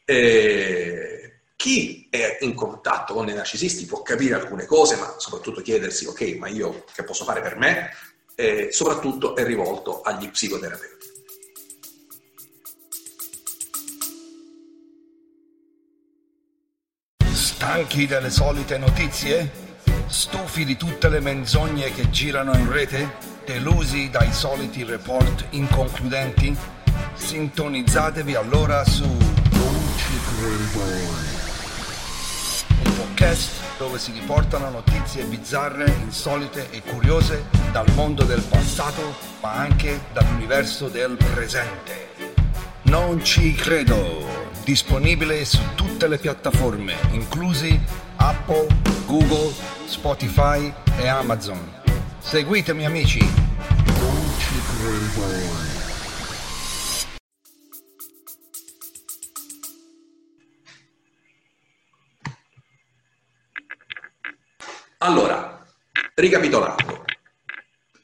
Eh, 0.06 1.21
chi 1.62 2.08
è 2.10 2.40
in 2.42 2.56
contatto 2.56 3.14
con 3.14 3.30
i 3.30 3.36
narcisisti 3.36 3.86
può 3.86 4.02
capire 4.02 4.34
alcune 4.34 4.66
cose, 4.66 4.96
ma 4.96 5.14
soprattutto 5.20 5.62
chiedersi, 5.62 6.08
ok, 6.08 6.38
ma 6.40 6.48
io 6.48 6.86
che 6.92 7.04
posso 7.04 7.24
fare 7.24 7.40
per 7.40 7.56
me? 7.56 7.92
E 8.34 8.70
soprattutto 8.72 9.36
è 9.36 9.46
rivolto 9.46 10.02
agli 10.02 10.28
psicoterapeuti. 10.28 11.06
Stanchi 17.32 18.08
delle 18.08 18.32
solite 18.32 18.80
notizie? 18.80 19.52
Stufi 20.08 20.66
di 20.66 20.76
tutte 20.78 21.10
le 21.10 21.20
menzogne 21.20 21.94
che 21.94 22.10
girano 22.10 22.58
in 22.58 22.72
rete? 22.72 23.18
Delusi 23.46 24.10
dai 24.10 24.34
soliti 24.34 24.84
report 24.84 25.46
inconcludenti? 25.52 26.58
Sintonizzatevi 27.14 28.34
allora 28.34 28.84
su 28.84 29.06
ci 29.96 30.20
credo 30.40 31.41
podcast 33.02 33.78
dove 33.78 33.98
si 33.98 34.12
riportano 34.12 34.70
notizie 34.70 35.24
bizzarre, 35.24 35.92
insolite 36.04 36.70
e 36.70 36.82
curiose 36.82 37.46
dal 37.72 37.90
mondo 37.96 38.24
del 38.24 38.42
passato, 38.42 39.16
ma 39.42 39.54
anche 39.54 40.02
dall'universo 40.14 40.88
del 40.88 41.18
presente. 41.34 42.10
Non 42.84 43.24
ci 43.24 43.54
credo, 43.54 44.26
disponibile 44.64 45.44
su 45.46 45.60
tutte 45.76 46.08
le 46.08 46.20
piattaforme, 46.20 46.94
inclusi 47.12 47.80
Apple, 48.18 48.68
Google, 49.08 49.52
Spotify 49.86 50.72
e 50.98 51.08
Amazon. 51.08 51.60
Seguitemi 52.20 52.86
amici! 52.86 53.20
Allora, 65.04 65.66
ricapitolando, 66.14 67.06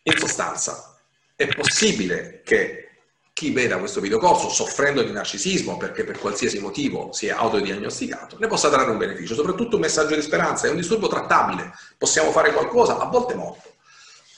in 0.02 0.18
sostanza 0.18 0.98
è 1.36 1.48
possibile 1.48 2.42
che 2.44 2.88
chi 3.34 3.52
veda 3.52 3.78
questo 3.78 4.02
videocorso 4.02 4.50
soffrendo 4.50 5.04
di 5.04 5.12
narcisismo 5.12 5.78
perché 5.78 6.04
per 6.04 6.18
qualsiasi 6.18 6.58
motivo 6.58 7.12
si 7.14 7.28
è 7.28 7.30
autodiagnosticato, 7.30 8.40
ne 8.40 8.48
possa 8.48 8.70
trarre 8.70 8.90
un 8.90 8.98
beneficio, 8.98 9.36
soprattutto 9.36 9.76
un 9.76 9.84
messaggio 9.84 10.16
di 10.16 10.24
speranza, 10.24 10.66
è 10.66 10.72
un 10.72 10.78
disturbo 10.78 11.08
trattabile, 11.08 11.72
possiamo 12.00 12.32
fare 12.32 12.52
qualcosa, 12.52 12.98
a 12.98 13.06
volte 13.06 13.36
molto, 13.36 13.76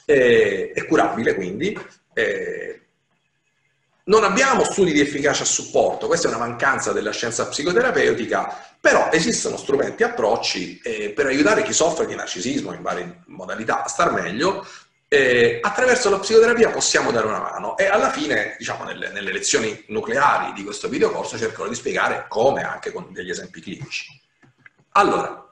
è, 0.04 0.74
è 0.74 0.86
curabile 0.86 1.36
quindi, 1.36 1.80
è, 2.12 2.78
non 4.10 4.24
abbiamo 4.24 4.64
studi 4.64 4.92
di 4.92 5.00
efficacia 5.00 5.44
a 5.44 5.46
supporto, 5.46 6.08
questa 6.08 6.28
è 6.28 6.34
una 6.34 6.46
mancanza 6.46 6.92
della 6.92 7.12
scienza 7.12 7.48
psicoterapeutica, 7.48 8.76
però 8.80 9.10
esistono 9.12 9.56
strumenti 9.56 10.02
e 10.02 10.08
approcci 10.08 10.82
eh, 10.84 11.10
per 11.12 11.28
aiutare 11.28 11.64
chi 11.64 11.74
soffre 11.74 12.08
di 12.08 12.16
narcisismo 12.16 12.74
in 12.74 12.82
varie 12.82 13.22
modalità 13.28 13.84
a 13.84 13.88
star 13.88 14.12
meglio. 14.12 14.66
Eh, 15.08 15.60
attraverso 15.62 16.10
la 16.10 16.20
psicoterapia 16.20 16.70
possiamo 16.70 17.12
dare 17.12 17.26
una 17.26 17.40
mano 17.40 17.78
e 17.78 17.88
alla 17.88 18.12
fine, 18.12 18.56
diciamo, 18.58 18.84
nelle, 18.84 19.10
nelle 19.10 19.32
lezioni 19.32 19.84
nucleari 19.88 20.54
di 20.54 20.64
questo 20.64 20.88
videocorso 20.88 21.38
cercherò 21.38 21.68
di 21.68 21.76
spiegare 21.76 22.26
come 22.28 22.64
anche 22.64 22.92
con 22.92 23.12
degli 23.12 23.30
esempi 23.30 23.62
clinici. 23.62 24.06
Allora, 24.94 25.48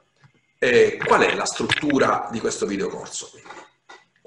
eh, 0.58 0.98
qual 1.04 1.22
è 1.22 1.34
la 1.34 1.46
struttura 1.46 2.28
di 2.30 2.40
questo 2.40 2.66
videocorso? 2.66 3.30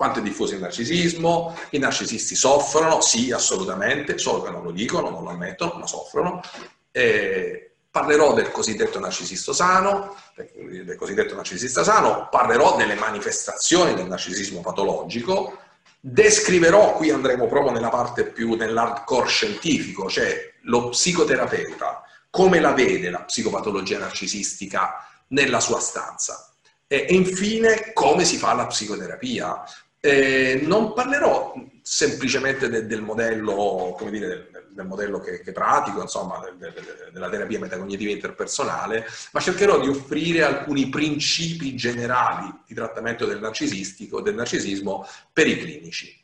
Quanto 0.02 0.18
è 0.18 0.24
diffuso 0.24 0.56
il 0.56 0.62
narcisismo? 0.62 1.56
I 1.70 1.78
narcisisti 1.78 2.34
soffrono? 2.34 3.02
Sì, 3.02 3.32
assolutamente, 3.32 4.18
solo 4.18 4.42
che 4.42 4.50
non 4.50 4.64
lo 4.64 4.72
dicono, 4.72 5.12
non 5.12 5.22
lo 5.22 5.30
ammettono, 5.30 5.74
ma 5.78 5.86
soffrono. 5.86 6.42
Eh, 6.90 7.74
parlerò 7.92 8.34
del 8.34 8.50
cosiddetto 8.50 9.00
narcisista 9.00 9.54
sano, 9.54 10.16
del 10.36 10.96
cosiddetto 10.98 11.36
narcisista 11.36 11.84
sano, 11.84 12.30
parlerò 12.32 12.78
delle 12.78 12.96
manifestazioni 12.96 13.94
del 13.94 14.08
narcisismo 14.08 14.62
patologico, 14.62 15.60
descriverò, 16.00 16.94
qui 16.94 17.12
andremo 17.12 17.46
proprio 17.46 17.72
nella 17.72 17.90
parte 17.90 18.26
più 18.26 18.56
nell'hardcore 18.56 19.28
scientifico, 19.28 20.10
cioè 20.10 20.56
lo 20.64 20.90
psicoterapeuta, 20.90 22.02
come 22.32 22.60
la 22.60 22.72
vede 22.72 23.12
la 23.12 23.22
psicopatologia 23.22 24.00
narcisistica 24.00 25.08
nella 25.28 25.60
sua 25.60 25.80
stanza. 25.80 26.48
E, 26.88 27.06
infine 27.12 27.94
come 27.94 28.26
si 28.26 28.36
fa 28.36 28.54
la 28.54 28.66
psicoterapia, 28.66 29.64
eh, 30.04 30.62
non 30.64 30.94
parlerò 30.94 31.54
semplicemente 31.84 32.68
de, 32.70 32.88
del 32.88 33.02
modello, 33.02 33.96
come 33.98 34.10
dire, 34.10 34.28
del, 34.28 34.68
del 34.72 34.86
modello 34.88 35.20
che, 35.20 35.42
che, 35.42 35.52
pratico, 35.52 36.02
insomma, 36.02 36.40
de, 36.40 36.74
de, 36.74 37.12
della 37.14 37.30
terapia 37.30 37.60
metacognitiva 37.60 38.10
interpersonale, 38.10 39.06
ma 39.32 39.40
cercherò 39.40 39.80
di 39.80 39.90
offrire 39.90 40.44
alcuni 40.44 40.90
principi 40.90 41.76
generali 41.76 42.52
di 42.66 42.74
trattamento 42.74 43.26
del 43.26 43.40
narcisistico, 43.40 44.22
del 44.22 44.34
narcisismo 44.34 45.06
per 45.32 45.48
i 45.48 45.60
clinici. 45.60 46.20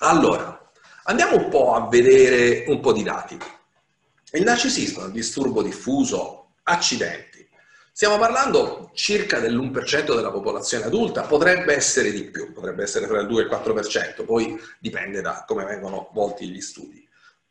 Allora, 0.00 0.70
andiamo 1.04 1.36
un 1.36 1.48
po' 1.48 1.74
a 1.74 1.88
vedere 1.88 2.64
un 2.68 2.80
po' 2.80 2.92
di 2.92 3.02
dati. 3.02 3.38
Il 4.32 4.42
narcisismo 4.42 5.02
è 5.02 5.06
un 5.06 5.12
disturbo 5.12 5.62
diffuso, 5.62 6.52
accidenti 6.64 7.29
Stiamo 8.00 8.16
parlando 8.16 8.92
circa 8.94 9.40
dell'1% 9.40 10.14
della 10.14 10.30
popolazione 10.30 10.86
adulta, 10.86 11.24
potrebbe 11.24 11.74
essere 11.74 12.10
di 12.10 12.24
più, 12.24 12.50
potrebbe 12.54 12.82
essere 12.82 13.06
tra 13.06 13.20
il 13.20 13.26
2 13.26 13.42
e 13.42 13.44
il 13.44 13.50
4%, 13.50 14.24
poi 14.24 14.58
dipende 14.78 15.20
da 15.20 15.44
come 15.46 15.66
vengono 15.66 16.08
volti 16.14 16.48
gli 16.48 16.62
studi. 16.62 17.06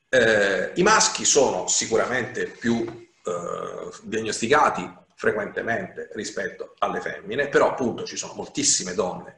Eh, 0.09 0.71
I 0.73 0.81
maschi 0.81 1.23
sono 1.23 1.67
sicuramente 1.67 2.47
più 2.47 2.83
eh, 2.83 3.91
diagnosticati 4.01 4.91
frequentemente 5.13 6.09
rispetto 6.13 6.73
alle 6.79 6.99
femmine, 6.99 7.47
però 7.47 7.69
appunto 7.69 8.03
ci 8.03 8.17
sono 8.17 8.33
moltissime 8.33 8.95
donne 8.95 9.37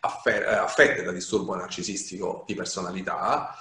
affette 0.00 1.02
da 1.02 1.12
disturbo 1.12 1.54
narcisistico 1.54 2.44
di 2.46 2.54
personalità, 2.54 3.54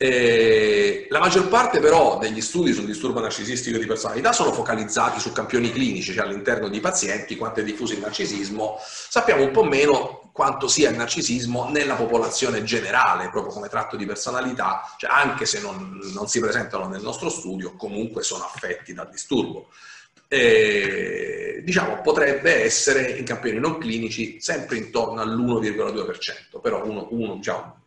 eh, 0.00 1.08
la 1.10 1.18
maggior 1.18 1.48
parte 1.48 1.80
però 1.80 2.18
degli 2.18 2.40
studi 2.40 2.72
sul 2.72 2.84
disturbo 2.84 3.18
narcisistico 3.18 3.78
di 3.78 3.86
personalità 3.86 4.32
sono 4.32 4.52
focalizzati 4.52 5.18
su 5.18 5.32
campioni 5.32 5.72
clinici, 5.72 6.12
cioè 6.12 6.24
all'interno 6.24 6.68
di 6.68 6.78
pazienti, 6.78 7.36
quanto 7.36 7.60
è 7.60 7.64
diffuso 7.64 7.94
il 7.94 7.98
narcisismo. 7.98 8.76
Sappiamo 8.80 9.42
un 9.42 9.50
po' 9.50 9.64
meno 9.64 10.30
quanto 10.32 10.68
sia 10.68 10.90
il 10.90 10.96
narcisismo 10.96 11.68
nella 11.70 11.96
popolazione 11.96 12.62
generale, 12.62 13.28
proprio 13.28 13.52
come 13.52 13.68
tratto 13.68 13.96
di 13.96 14.06
personalità, 14.06 14.82
cioè 14.98 15.10
anche 15.10 15.46
se 15.46 15.60
non, 15.60 15.98
non 16.14 16.28
si 16.28 16.38
presentano 16.38 16.86
nel 16.86 17.02
nostro 17.02 17.28
studio, 17.28 17.74
comunque 17.74 18.22
sono 18.22 18.44
affetti 18.44 18.94
dal 18.94 19.10
disturbo. 19.10 19.66
Eh, 20.28 21.60
diciamo 21.64 22.02
potrebbe 22.02 22.62
essere 22.62 23.12
in 23.12 23.24
campioni 23.24 23.58
non 23.58 23.78
clinici 23.78 24.40
sempre 24.40 24.76
intorno 24.76 25.20
all'1,2%, 25.22 26.60
però 26.62 26.84
uno, 26.84 27.08
uno 27.10 27.34
diciamo, 27.34 27.77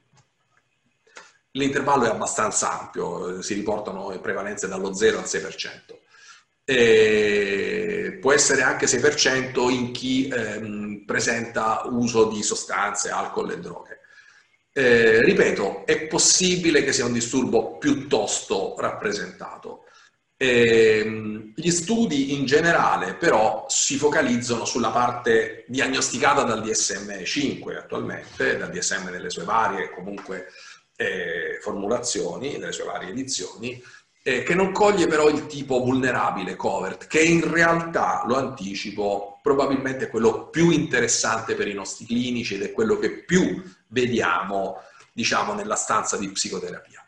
L'intervallo 1.52 2.06
è 2.06 2.10
abbastanza 2.10 2.80
ampio, 2.80 3.42
si 3.42 3.54
riportano 3.54 4.18
prevalenze 4.22 4.68
dallo 4.68 4.94
0 4.94 5.18
al 5.18 5.26
6%. 5.26 5.98
E 6.64 8.18
può 8.22 8.32
essere 8.32 8.62
anche 8.62 8.86
6% 8.86 9.70
in 9.70 9.92
chi 9.92 10.30
ehm, 10.30 11.04
presenta 11.06 11.82
uso 11.86 12.26
di 12.26 12.42
sostanze, 12.44 13.10
alcol 13.10 13.52
e 13.52 13.60
droghe. 13.60 14.00
Eh, 14.74 15.22
ripeto, 15.22 15.86
è 15.86 16.08
possibile 16.08 16.84
che 16.84 16.94
sia 16.94 17.04
un 17.04 17.12
disturbo 17.12 17.78
piuttosto 17.78 18.76
rappresentato. 18.78 19.86
Eh, 20.38 21.52
gli 21.54 21.70
studi 21.70 22.34
in 22.34 22.46
generale 22.46 23.14
però 23.14 23.66
si 23.68 23.98
focalizzano 23.98 24.66
sulla 24.66 24.90
parte 24.90 25.66
diagnosticata 25.68 26.44
dal 26.44 26.64
DSM-5 26.64 27.78
attualmente, 27.78 28.58
dal 28.58 28.72
DSM 28.72 29.10
nelle 29.10 29.30
sue 29.30 29.44
varie 29.44 29.92
comunque 29.92 30.48
eh, 31.02 31.58
formulazioni, 31.60 32.58
nelle 32.58 32.72
sue 32.72 32.84
varie 32.84 33.10
edizioni, 33.10 33.82
eh, 34.22 34.44
che 34.44 34.54
non 34.54 34.72
coglie 34.72 35.08
però 35.08 35.30
il 35.30 35.48
tipo 35.48 35.80
vulnerabile, 35.80 36.56
covert, 36.56 37.08
che 37.08 37.22
in 37.22 37.52
realtà, 37.52 38.24
lo 38.28 38.38
anticipo, 38.38 39.40
probabilmente 39.42 40.06
è 40.06 40.10
quello 40.10 40.50
più 40.50 40.70
interessante 40.70 41.56
per 41.56 41.68
i 41.68 41.74
nostri 41.74 42.06
clinici 42.06 42.54
ed 42.54 42.62
è 42.62 42.72
quello 42.72 43.00
che 43.00 43.24
più 43.24 43.64
vediamo, 43.88 44.84
diciamo, 45.12 45.54
nella 45.54 45.76
stanza 45.76 46.18
di 46.18 46.30
psicoterapia. 46.30 47.04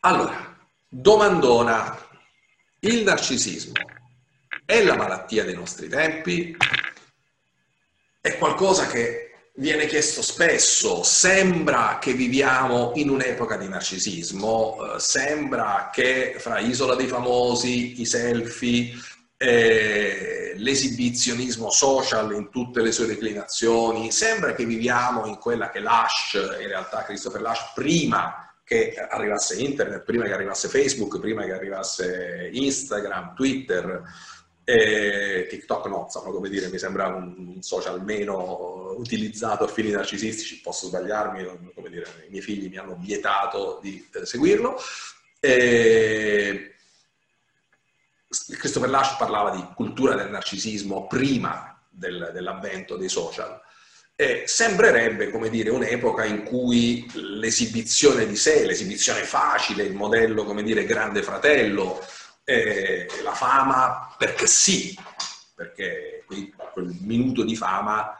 Allora, 0.00 0.54
domandona, 0.86 2.08
il 2.80 3.04
narcisismo 3.04 3.72
è 4.66 4.82
la 4.82 4.96
malattia 4.96 5.44
dei 5.44 5.54
nostri 5.54 5.88
tempi? 5.88 6.54
È 8.20 8.36
qualcosa 8.36 8.86
che 8.86 9.31
viene 9.54 9.86
chiesto 9.86 10.22
spesso, 10.22 11.02
sembra 11.02 11.98
che 12.00 12.14
viviamo 12.14 12.92
in 12.94 13.10
un'epoca 13.10 13.56
di 13.56 13.68
narcisismo, 13.68 14.94
eh, 14.94 15.00
sembra 15.00 15.90
che 15.92 16.36
fra 16.38 16.58
Isola 16.58 16.94
dei 16.94 17.06
Famosi, 17.06 18.00
i 18.00 18.06
selfie, 18.06 18.94
eh, 19.36 20.54
l'esibizionismo 20.56 21.70
social 21.70 22.32
in 22.32 22.48
tutte 22.50 22.80
le 22.80 22.92
sue 22.92 23.06
declinazioni, 23.06 24.10
sembra 24.10 24.54
che 24.54 24.64
viviamo 24.64 25.26
in 25.26 25.36
quella 25.36 25.68
che 25.70 25.80
Lash, 25.80 26.34
in 26.34 26.68
realtà 26.68 27.04
Christopher 27.04 27.42
Lash, 27.42 27.72
prima 27.74 28.46
che 28.64 28.94
arrivasse 28.94 29.60
internet, 29.60 30.02
prima 30.04 30.24
che 30.24 30.32
arrivasse 30.32 30.68
Facebook, 30.68 31.18
prima 31.18 31.44
che 31.44 31.52
arrivasse 31.52 32.48
Instagram, 32.52 33.34
Twitter, 33.34 34.02
e 34.64 35.46
TikTok 35.48 35.86
no, 35.86 36.02
insomma, 36.04 36.30
come 36.30 36.48
dire, 36.48 36.68
mi 36.68 36.78
sembra 36.78 37.08
un 37.08 37.60
social 37.62 38.02
meno 38.04 38.94
utilizzato 38.96 39.64
a 39.64 39.68
fini 39.68 39.90
narcisistici, 39.90 40.60
posso 40.60 40.86
sbagliarmi, 40.86 41.72
come 41.74 41.90
dire, 41.90 42.06
i 42.26 42.30
miei 42.30 42.42
figli 42.42 42.68
mi 42.68 42.76
hanno 42.76 42.96
vietato 42.98 43.80
di 43.82 44.08
eh, 44.12 44.24
seguirlo. 44.24 44.78
E... 45.40 46.74
Christopher 48.58 48.88
Lash 48.88 49.16
parlava 49.16 49.50
di 49.50 49.66
cultura 49.74 50.14
del 50.14 50.30
narcisismo 50.30 51.06
prima 51.06 51.78
del, 51.90 52.30
dell'avvento 52.32 52.96
dei 52.96 53.08
social. 53.08 53.60
E 54.14 54.44
sembrerebbe, 54.46 55.30
come 55.30 55.50
dire, 55.50 55.70
un'epoca 55.70 56.24
in 56.24 56.44
cui 56.44 57.10
l'esibizione 57.14 58.26
di 58.26 58.36
sé, 58.36 58.64
l'esibizione 58.64 59.24
facile, 59.24 59.82
il 59.82 59.94
modello, 59.94 60.44
come 60.44 60.62
dire, 60.62 60.84
grande 60.84 61.22
fratello, 61.22 62.00
eh, 62.44 63.06
la 63.22 63.34
fama 63.34 64.14
perché 64.18 64.46
sì, 64.46 64.98
perché 65.54 66.24
quel 66.72 66.96
minuto 67.00 67.44
di 67.44 67.56
fama 67.56 68.16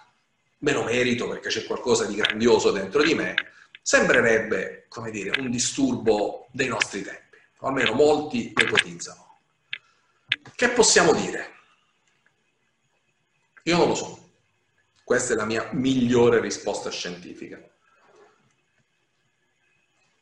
me 0.58 0.72
lo 0.72 0.84
merito 0.84 1.28
perché 1.28 1.48
c'è 1.48 1.64
qualcosa 1.64 2.04
di 2.04 2.14
grandioso 2.14 2.70
dentro 2.70 3.02
di 3.02 3.14
me, 3.14 3.34
sembrerebbe, 3.80 4.86
come 4.88 5.10
dire, 5.10 5.40
un 5.40 5.50
disturbo 5.50 6.46
dei 6.52 6.68
nostri 6.68 7.02
tempi, 7.02 7.36
o 7.58 7.66
almeno 7.66 7.92
molti 7.92 8.52
ipotizzano. 8.56 9.40
che 10.54 10.68
possiamo 10.70 11.12
dire? 11.12 11.50
Io 13.64 13.76
non 13.76 13.88
lo 13.88 13.94
so. 13.94 14.30
Questa 15.04 15.34
è 15.34 15.36
la 15.36 15.44
mia 15.44 15.68
migliore 15.72 16.40
risposta 16.40 16.90
scientifica. 16.90 17.60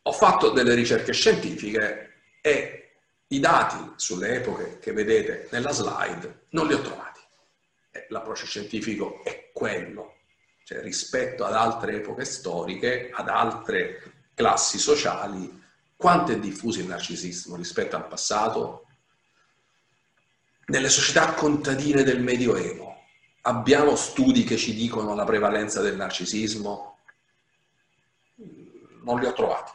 Ho 0.03 0.11
fatto 0.11 0.49
delle 0.49 0.73
ricerche 0.73 1.13
scientifiche 1.13 2.13
e 2.41 2.80
i 3.31 3.39
dati 3.39 3.93
sulle 3.95 4.35
epoche 4.35 4.79
che 4.79 4.91
vedete 4.91 5.47
nella 5.51 5.71
slide 5.71 6.47
non 6.49 6.67
li 6.67 6.73
ho 6.73 6.81
trovati. 6.81 7.19
L'approccio 8.09 8.45
scientifico 8.45 9.23
è 9.23 9.51
quello, 9.53 10.17
cioè 10.65 10.81
rispetto 10.81 11.45
ad 11.45 11.53
altre 11.53 11.95
epoche 11.95 12.25
storiche, 12.25 13.09
ad 13.13 13.29
altre 13.29 14.29
classi 14.33 14.79
sociali, 14.79 15.59
quanto 15.95 16.31
è 16.33 16.39
diffuso 16.39 16.79
il 16.79 16.87
narcisismo 16.87 17.55
rispetto 17.55 17.95
al 17.95 18.07
passato? 18.07 18.87
Nelle 20.65 20.89
società 20.89 21.33
contadine 21.33 22.03
del 22.03 22.21
Medioevo 22.21 23.03
abbiamo 23.43 23.95
studi 23.95 24.43
che 24.43 24.57
ci 24.57 24.73
dicono 24.73 25.15
la 25.15 25.25
prevalenza 25.25 25.81
del 25.81 25.95
narcisismo? 25.95 26.97
Non 29.03 29.19
li 29.19 29.25
ho 29.25 29.33
trovati. 29.33 29.71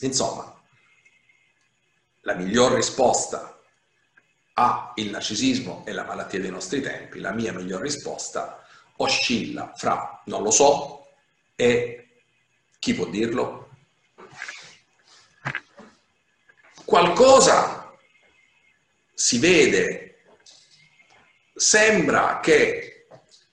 Insomma, 0.00 0.57
la 2.28 2.34
miglior 2.34 2.72
risposta 2.72 3.58
al 4.52 4.92
narcisismo 4.96 5.82
e 5.86 5.92
la 5.92 6.04
malattia 6.04 6.38
dei 6.38 6.50
nostri 6.50 6.82
tempi, 6.82 7.20
la 7.20 7.32
mia 7.32 7.54
miglior 7.54 7.80
risposta 7.80 8.66
oscilla 8.96 9.72
fra 9.74 10.22
non 10.26 10.42
lo 10.42 10.50
so 10.50 11.06
e 11.56 12.08
chi 12.78 12.92
può 12.92 13.06
dirlo? 13.06 13.70
qualcosa 16.84 17.94
si 19.14 19.38
vede, 19.38 20.22
sembra 21.54 22.40
che 22.40 22.97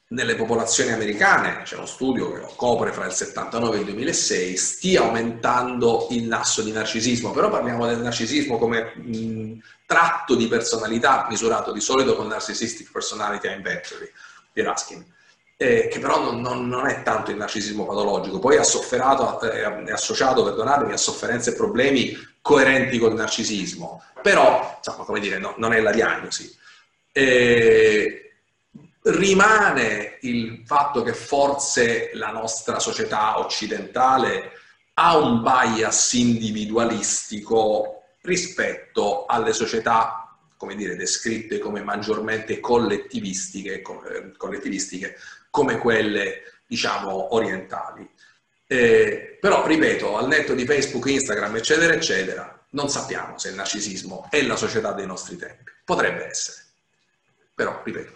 nelle 0.09 0.35
popolazioni 0.35 0.91
americane, 0.91 1.63
c'è 1.63 1.75
uno 1.75 1.85
studio 1.85 2.31
che 2.31 2.39
lo 2.39 2.53
copre 2.55 2.91
fra 2.91 3.05
il 3.05 3.11
79 3.11 3.75
e 3.75 3.79
il 3.79 3.85
2006, 3.85 4.57
stia 4.57 5.01
aumentando 5.01 6.07
il 6.11 6.27
lasso 6.27 6.61
di 6.61 6.71
narcisismo, 6.71 7.31
però 7.31 7.49
parliamo 7.49 7.87
del 7.87 7.99
narcisismo 7.99 8.57
come 8.57 8.93
mh, 8.95 9.59
tratto 9.85 10.35
di 10.35 10.47
personalità 10.47 11.25
misurato 11.29 11.71
di 11.71 11.81
solito 11.81 12.15
con 12.15 12.27
Narcissistic 12.27 12.91
Personality 12.91 13.51
Inventory 13.51 14.11
di 14.53 14.61
Raskin 14.61 15.13
eh, 15.57 15.87
che 15.87 15.99
però 15.99 16.21
non, 16.21 16.41
non, 16.41 16.67
non, 16.67 16.87
è 16.87 17.01
tanto 17.01 17.31
il 17.31 17.37
narcisismo 17.37 17.85
patologico, 17.85 18.39
poi 18.39 18.57
è, 18.57 18.59
eh, 18.59 19.83
è 19.85 19.91
associato, 19.91 20.43
perdonatemi, 20.43 20.91
a 20.91 20.97
sofferenze 20.97 21.51
e 21.51 21.55
problemi 21.55 22.13
coerenti 22.41 22.97
col 22.97 23.13
narcisismo, 23.13 24.03
però, 24.21 24.75
insomma, 24.77 25.05
come 25.05 25.19
dire, 25.19 25.37
no, 25.37 25.53
non 25.57 25.73
è 25.73 25.79
la 25.79 25.91
diagnosi. 25.91 26.53
Eh, 27.11 28.24
rimane 29.05 30.17
il 30.21 30.63
fatto 30.65 31.03
che 31.03 31.13
forse 31.13 32.11
la 32.13 32.31
nostra 32.31 32.79
società 32.79 33.39
occidentale 33.39 34.51
ha 34.95 35.17
un 35.17 35.41
bias 35.41 36.13
individualistico 36.13 38.03
rispetto 38.21 39.25
alle 39.25 39.53
società 39.53 40.25
come 40.57 40.75
dire, 40.75 40.95
descritte 40.95 41.59
come 41.59 41.81
maggiormente 41.83 42.59
collettivistiche, 42.59 43.81
collettivistiche 43.81 45.17
come 45.49 45.77
quelle, 45.77 46.41
diciamo, 46.65 47.35
orientali. 47.35 48.09
Eh, 48.65 49.37
però, 49.39 49.67
ripeto, 49.67 50.17
al 50.17 50.27
netto 50.27 50.53
di 50.53 50.65
Facebook, 50.65 51.05
Instagram, 51.05 51.57
eccetera, 51.57 51.93
eccetera, 51.93 52.65
non 52.71 52.89
sappiamo 52.89 53.37
se 53.37 53.49
il 53.49 53.55
narcisismo 53.55 54.27
è 54.31 54.41
la 54.41 54.55
società 54.55 54.93
dei 54.93 55.05
nostri 55.05 55.35
tempi. 55.35 55.71
Potrebbe 55.83 56.25
essere. 56.25 56.63
Però, 57.53 57.81
ripeto. 57.83 58.13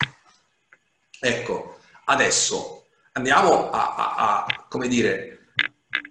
Ecco, 1.20 1.80
adesso 2.06 2.88
andiamo 3.14 3.70
a, 3.70 3.96
a, 3.96 4.16
a 4.16 4.66
come 4.70 4.88
dire, 4.88 5.48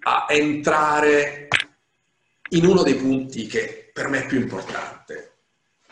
a 0.03 0.27
entrare 0.29 1.49
in 2.51 2.67
uno 2.67 2.83
dei 2.83 2.95
punti 2.95 3.47
che 3.47 3.91
per 3.93 4.09
me 4.09 4.25
è 4.25 4.27
più 4.27 4.41
importante. 4.41 5.37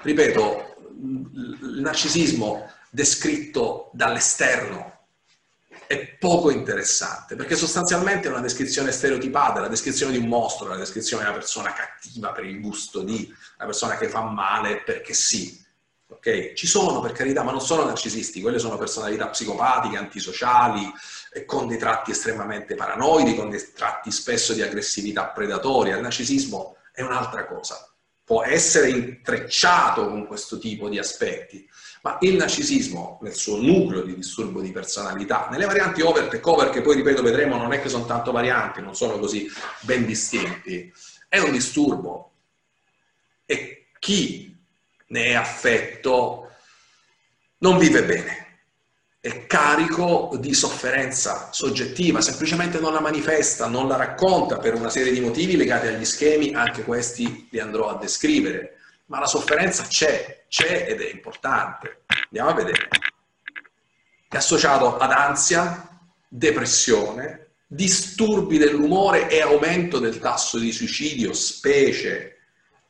Ripeto, 0.02 0.76
il 1.02 1.80
narcisismo 1.80 2.70
descritto 2.90 3.90
dall'esterno 3.92 4.94
è 5.86 6.16
poco 6.18 6.50
interessante, 6.50 7.36
perché 7.36 7.54
sostanzialmente 7.54 8.26
è 8.26 8.30
una 8.30 8.40
descrizione 8.40 8.90
stereotipata, 8.90 9.60
la 9.60 9.68
descrizione 9.68 10.12
di 10.12 10.18
un 10.18 10.28
mostro, 10.28 10.68
la 10.68 10.76
descrizione 10.76 11.22
di 11.22 11.28
una 11.28 11.38
persona 11.38 11.72
cattiva 11.72 12.32
per 12.32 12.44
il 12.44 12.60
gusto 12.60 13.02
di, 13.02 13.32
una 13.56 13.66
persona 13.66 13.96
che 13.96 14.08
fa 14.08 14.22
male 14.22 14.82
perché 14.82 15.14
sì. 15.14 15.64
Okay? 16.26 16.56
Ci 16.56 16.66
sono 16.66 17.00
per 17.00 17.12
carità, 17.12 17.44
ma 17.44 17.52
non 17.52 17.60
sono 17.60 17.84
narcisisti, 17.84 18.40
quelle 18.40 18.58
sono 18.58 18.76
personalità 18.76 19.28
psicopatiche, 19.28 19.96
antisociali, 19.96 20.92
con 21.44 21.68
dei 21.68 21.78
tratti 21.78 22.10
estremamente 22.10 22.74
paranoidi, 22.74 23.36
con 23.36 23.48
dei 23.48 23.62
tratti 23.72 24.10
spesso 24.10 24.52
di 24.52 24.60
aggressività 24.60 25.26
predatoria. 25.26 25.94
Il 25.94 26.02
narcisismo 26.02 26.78
è 26.90 27.02
un'altra 27.02 27.46
cosa, 27.46 27.88
può 28.24 28.42
essere 28.42 28.90
intrecciato 28.90 30.08
con 30.08 30.26
questo 30.26 30.58
tipo 30.58 30.88
di 30.88 30.98
aspetti, 30.98 31.68
ma 32.02 32.18
il 32.22 32.34
narcisismo, 32.34 33.20
nel 33.22 33.34
suo 33.34 33.60
nucleo 33.60 34.02
di 34.02 34.16
disturbo 34.16 34.60
di 34.60 34.72
personalità, 34.72 35.46
nelle 35.48 35.66
varianti 35.66 36.00
overt 36.00 36.34
e 36.34 36.40
cover, 36.40 36.70
che 36.70 36.80
poi 36.80 36.96
ripeto 36.96 37.22
vedremo 37.22 37.56
non 37.56 37.72
è 37.72 37.80
che 37.80 37.88
sono 37.88 38.04
tanto 38.04 38.32
varianti, 38.32 38.80
non 38.80 38.96
sono 38.96 39.18
così 39.20 39.48
ben 39.80 40.04
distinti, 40.04 40.92
è 41.28 41.38
un 41.38 41.52
disturbo. 41.52 42.32
E 43.44 43.90
chi 44.00 44.55
è 45.08 45.34
affetto 45.34 46.50
non 47.58 47.78
vive 47.78 48.04
bene, 48.04 48.58
è 49.20 49.46
carico 49.46 50.36
di 50.38 50.52
sofferenza 50.52 51.50
soggettiva, 51.52 52.20
semplicemente 52.20 52.78
non 52.80 52.92
la 52.92 53.00
manifesta, 53.00 53.66
non 53.66 53.88
la 53.88 53.96
racconta 53.96 54.58
per 54.58 54.74
una 54.74 54.90
serie 54.90 55.12
di 55.12 55.20
motivi 55.20 55.56
legati 55.56 55.86
agli 55.86 56.04
schemi, 56.04 56.54
anche 56.54 56.82
questi 56.82 57.48
li 57.50 57.58
andrò 57.58 57.88
a 57.88 57.98
descrivere 57.98 58.76
ma 59.06 59.20
la 59.20 59.26
sofferenza 59.26 59.84
c'è, 59.84 60.44
c'è 60.48 60.86
ed 60.88 61.00
è 61.00 61.10
importante. 61.10 62.02
Andiamo 62.24 62.50
a 62.50 62.54
vedere. 62.54 62.88
È 64.28 64.36
associato 64.36 64.96
ad 64.96 65.10
ansia, 65.12 65.88
depressione, 66.28 67.50
disturbi 67.66 68.58
dell'umore 68.58 69.28
e 69.28 69.40
aumento 69.40 69.98
del 69.98 70.18
tasso 70.18 70.58
di 70.58 70.72
suicidio, 70.72 71.32
specie 71.32 72.35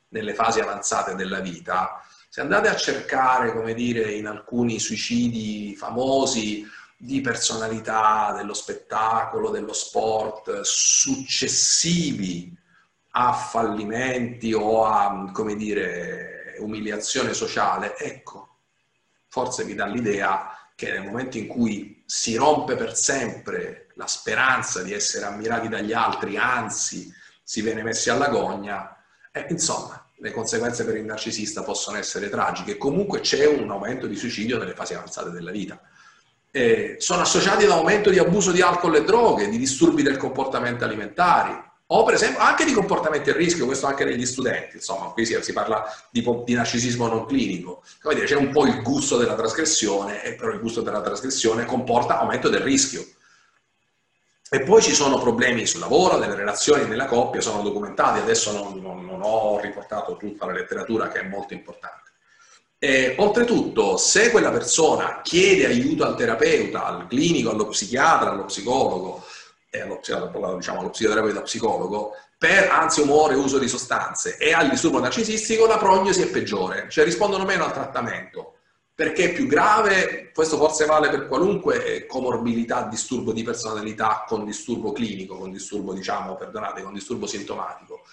nelle 0.09 0.35
fasi 0.35 0.61
avanzate 0.61 1.15
della 1.15 1.41
vita. 1.41 2.03
Se 2.29 2.41
andate 2.41 2.69
a 2.69 2.77
cercare, 2.77 3.53
come 3.53 3.75
dire, 3.75 4.13
in 4.13 4.27
alcuni 4.27 4.79
suicidi 4.79 5.75
famosi 5.77 6.67
di 6.99 7.21
personalità 7.21 8.33
dello 8.37 8.55
spettacolo, 8.55 9.51
dello 9.51 9.73
sport, 9.73 10.61
successivi 10.63 12.55
a 13.11 13.33
fallimenti 13.33 14.53
o 14.53 14.85
a, 14.85 15.31
come 15.33 15.57
dire, 15.57 16.57
umiliazione 16.59 17.35
sociale, 17.35 17.97
ecco, 17.97 18.57
forse 19.29 19.65
vi 19.65 19.75
dà 19.75 19.87
l'idea 19.87 20.51
che 20.75 20.91
nel 20.93 21.05
momento 21.05 21.39
in 21.39 21.47
cui 21.47 22.03
si 22.07 22.37
rompe 22.37 22.77
per 22.77 22.95
sempre 22.97 23.89
la 23.95 24.07
speranza 24.07 24.83
di 24.83 24.93
essere 24.93 25.25
ammirati 25.25 25.69
dagli 25.69 25.93
altri, 25.93 26.37
anzi 26.37 27.13
si 27.43 27.63
viene 27.63 27.83
messi 27.83 28.11
alla 28.11 28.29
gogna, 28.29 28.96
eh, 29.37 29.47
insomma, 29.51 30.03
le 30.19 30.33
conseguenze 30.33 30.85
per 30.85 30.97
il 30.97 31.05
narcisista 31.05 31.63
possono 31.63 31.99
essere 31.99 32.31
tragiche. 32.31 32.79
Comunque 32.79 33.21
c'è 33.21 33.47
un 33.47 33.71
aumento 33.71 34.07
di 34.07 34.17
suicidio 34.17 34.59
nelle 34.59 34.73
fasi 34.73 34.95
avanzate 34.95 35.31
della 35.31 35.51
vita. 35.51 35.79
Eh, 36.51 36.97
sono 36.99 37.21
associati 37.21 37.65
ad 37.65 37.71
aumento 37.71 38.09
di 38.09 38.19
abuso 38.19 38.51
di 38.51 38.63
alcol 38.63 38.97
e 38.97 39.05
droghe, 39.05 39.49
di 39.51 39.59
disturbi 39.59 40.03
del 40.03 40.17
comportamento 40.17 40.85
alimentari, 40.85 41.65
o 41.89 42.03
per 42.03 42.15
esempio 42.15 42.41
anche 42.41 42.65
di 42.65 42.73
comportamenti 42.73 43.29
a 43.29 43.35
rischio, 43.35 43.67
questo 43.67 43.87
anche 43.87 44.05
negli 44.05 44.25
studenti, 44.25 44.77
insomma, 44.77 45.07
qui 45.11 45.27
si, 45.27 45.37
si 45.43 45.53
parla 45.53 45.85
di, 46.11 46.25
di, 46.45 46.55
narcisismo 46.55 47.07
non 47.07 47.27
clinico. 47.27 47.83
Come 48.01 48.15
dire, 48.15 48.27
c'è 48.27 48.37
un 48.37 48.51
po' 48.51 48.65
il 48.65 48.81
gusto 48.81 49.19
della 49.19 49.35
trasgressione, 49.35 50.35
però 50.37 50.51
il 50.51 50.61
gusto 50.61 50.81
della 50.81 51.03
trasgressione 51.03 51.67
comporta 51.67 52.19
aumento 52.19 52.49
del 52.49 52.63
rischio. 52.63 53.05
E 54.49 54.61
poi 54.61 54.81
ci 54.81 54.95
sono 54.95 55.19
problemi 55.19 55.67
sul 55.67 55.81
lavoro, 55.81 56.19
nelle 56.19 56.37
relazioni, 56.37 56.87
nella 56.87 57.07
coppia, 57.07 57.41
sono 57.41 57.63
documentati, 57.63 58.21
adesso 58.21 58.53
non, 58.53 58.81
non, 58.81 59.05
non 59.05 59.21
ho 59.23 59.59
riportato 59.61 60.17
tutta 60.17 60.47
la 60.47 60.53
letteratura 60.53 61.09
che 61.09 61.21
è 61.21 61.25
molto 61.25 61.53
importante. 61.53 62.13
E, 62.79 63.15
oltretutto, 63.19 63.97
se 63.97 64.31
quella 64.31 64.51
persona 64.51 65.21
chiede 65.23 65.67
aiuto 65.67 66.05
al 66.05 66.15
terapeuta, 66.15 66.85
al 66.85 67.07
clinico, 67.09 67.51
allo 67.51 67.67
psichiatra, 67.69 68.31
allo 68.31 68.45
psicologo, 68.45 69.25
e 69.71 69.81
allo, 69.81 70.01
diciamo, 70.57 70.81
allo 70.81 70.91
psicoterapeuta 70.91 71.43
psicologo, 71.43 72.13
per 72.39 72.69
ansia, 72.71 73.03
umore, 73.03 73.35
uso 73.35 73.59
di 73.59 73.69
sostanze 73.69 74.37
e 74.37 74.53
al 74.53 74.69
disturbo 74.69 75.01
narcisistico 75.01 75.67
la 75.67 75.79
prognosi 75.79 76.23
è 76.23 76.29
peggiore, 76.29 76.87
cioè 76.91 77.05
rispondono 77.05 77.45
meno 77.45 77.65
al 77.65 77.73
trattamento. 77.73 78.56
Perché 78.97 79.25
è 79.25 79.33
più 79.35 79.47
grave, 79.47 80.31
questo 80.33 80.57
forse 80.57 80.87
vale 80.87 81.11
per 81.11 81.29
qualunque 81.29 82.07
comorbidità, 82.07 82.89
disturbo 82.89 83.33
di 83.33 83.43
personalità 83.43 84.25
con 84.27 84.47
disturbo 84.47 84.93
clinico, 84.93 85.37
con 85.37 85.51
disturbo, 85.51 85.93
diciamo, 85.93 86.35
perdonate, 86.35 86.83
con 86.83 86.95
disturbo 86.95 87.27
sintomatico. 87.27 88.05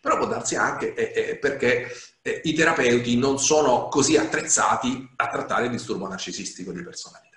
però 0.00 0.16
può 0.16 0.26
darsi 0.26 0.56
anche 0.56 0.94
eh, 0.94 1.12
eh, 1.14 1.36
perché 1.36 1.92
eh, 2.22 2.40
i 2.42 2.54
terapeuti 2.54 3.16
non 3.16 3.38
sono 3.38 3.86
così 3.86 4.16
attrezzati 4.16 5.10
a 5.14 5.28
trattare 5.28 5.66
il 5.66 5.70
disturbo 5.70 6.08
narcisistico 6.08 6.72
di 6.72 6.82
personalità. 6.82 7.31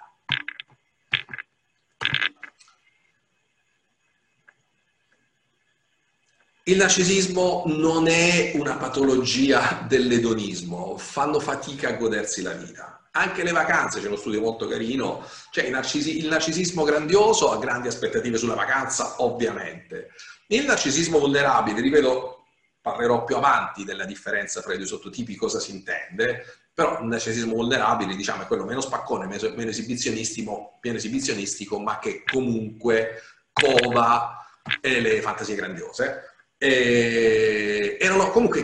Il 6.67 6.77
narcisismo 6.77 7.61
non 7.67 8.07
è 8.07 8.53
una 8.55 8.75
patologia 8.75 9.85
dell'edonismo, 9.87 10.97
fanno 10.97 11.39
fatica 11.39 11.89
a 11.89 11.91
godersi 11.91 12.41
la 12.41 12.53
vita. 12.53 13.07
Anche 13.11 13.43
le 13.43 13.51
vacanze, 13.51 14.01
c'è 14.01 14.07
uno 14.07 14.15
studio 14.15 14.41
molto 14.41 14.67
carino, 14.67 15.23
cioè 15.51 15.65
il, 15.65 15.69
narcisi- 15.69 16.17
il 16.17 16.27
narcisismo 16.27 16.83
grandioso 16.83 17.51
ha 17.51 17.59
grandi 17.59 17.87
aspettative 17.87 18.39
sulla 18.39 18.55
vacanza, 18.55 19.21
ovviamente. 19.21 20.09
Il 20.47 20.65
narcisismo 20.65 21.19
vulnerabile, 21.19 21.81
ripeto, 21.81 22.45
parlerò 22.81 23.25
più 23.25 23.35
avanti 23.35 23.83
della 23.83 24.05
differenza 24.05 24.59
tra 24.59 24.73
i 24.73 24.77
due 24.77 24.87
sottotipi, 24.87 25.35
cosa 25.35 25.59
si 25.59 25.69
intende, 25.69 26.45
però 26.73 26.99
il 26.99 27.05
narcisismo 27.05 27.53
vulnerabile, 27.53 28.15
diciamo, 28.15 28.41
è 28.41 28.47
quello 28.47 28.65
meno 28.65 28.81
spaccone, 28.81 29.27
meno, 29.27 29.69
esibizionistico, 29.69 30.79
meno 30.81 30.97
esibizionistico, 30.97 31.79
ma 31.79 31.99
che 31.99 32.23
comunque 32.25 33.21
cova 33.53 34.43
le 34.81 35.21
fantasie 35.21 35.53
grandiose. 35.53 36.33
E 36.67 37.95
erano 37.99 38.31
comunque 38.31 38.63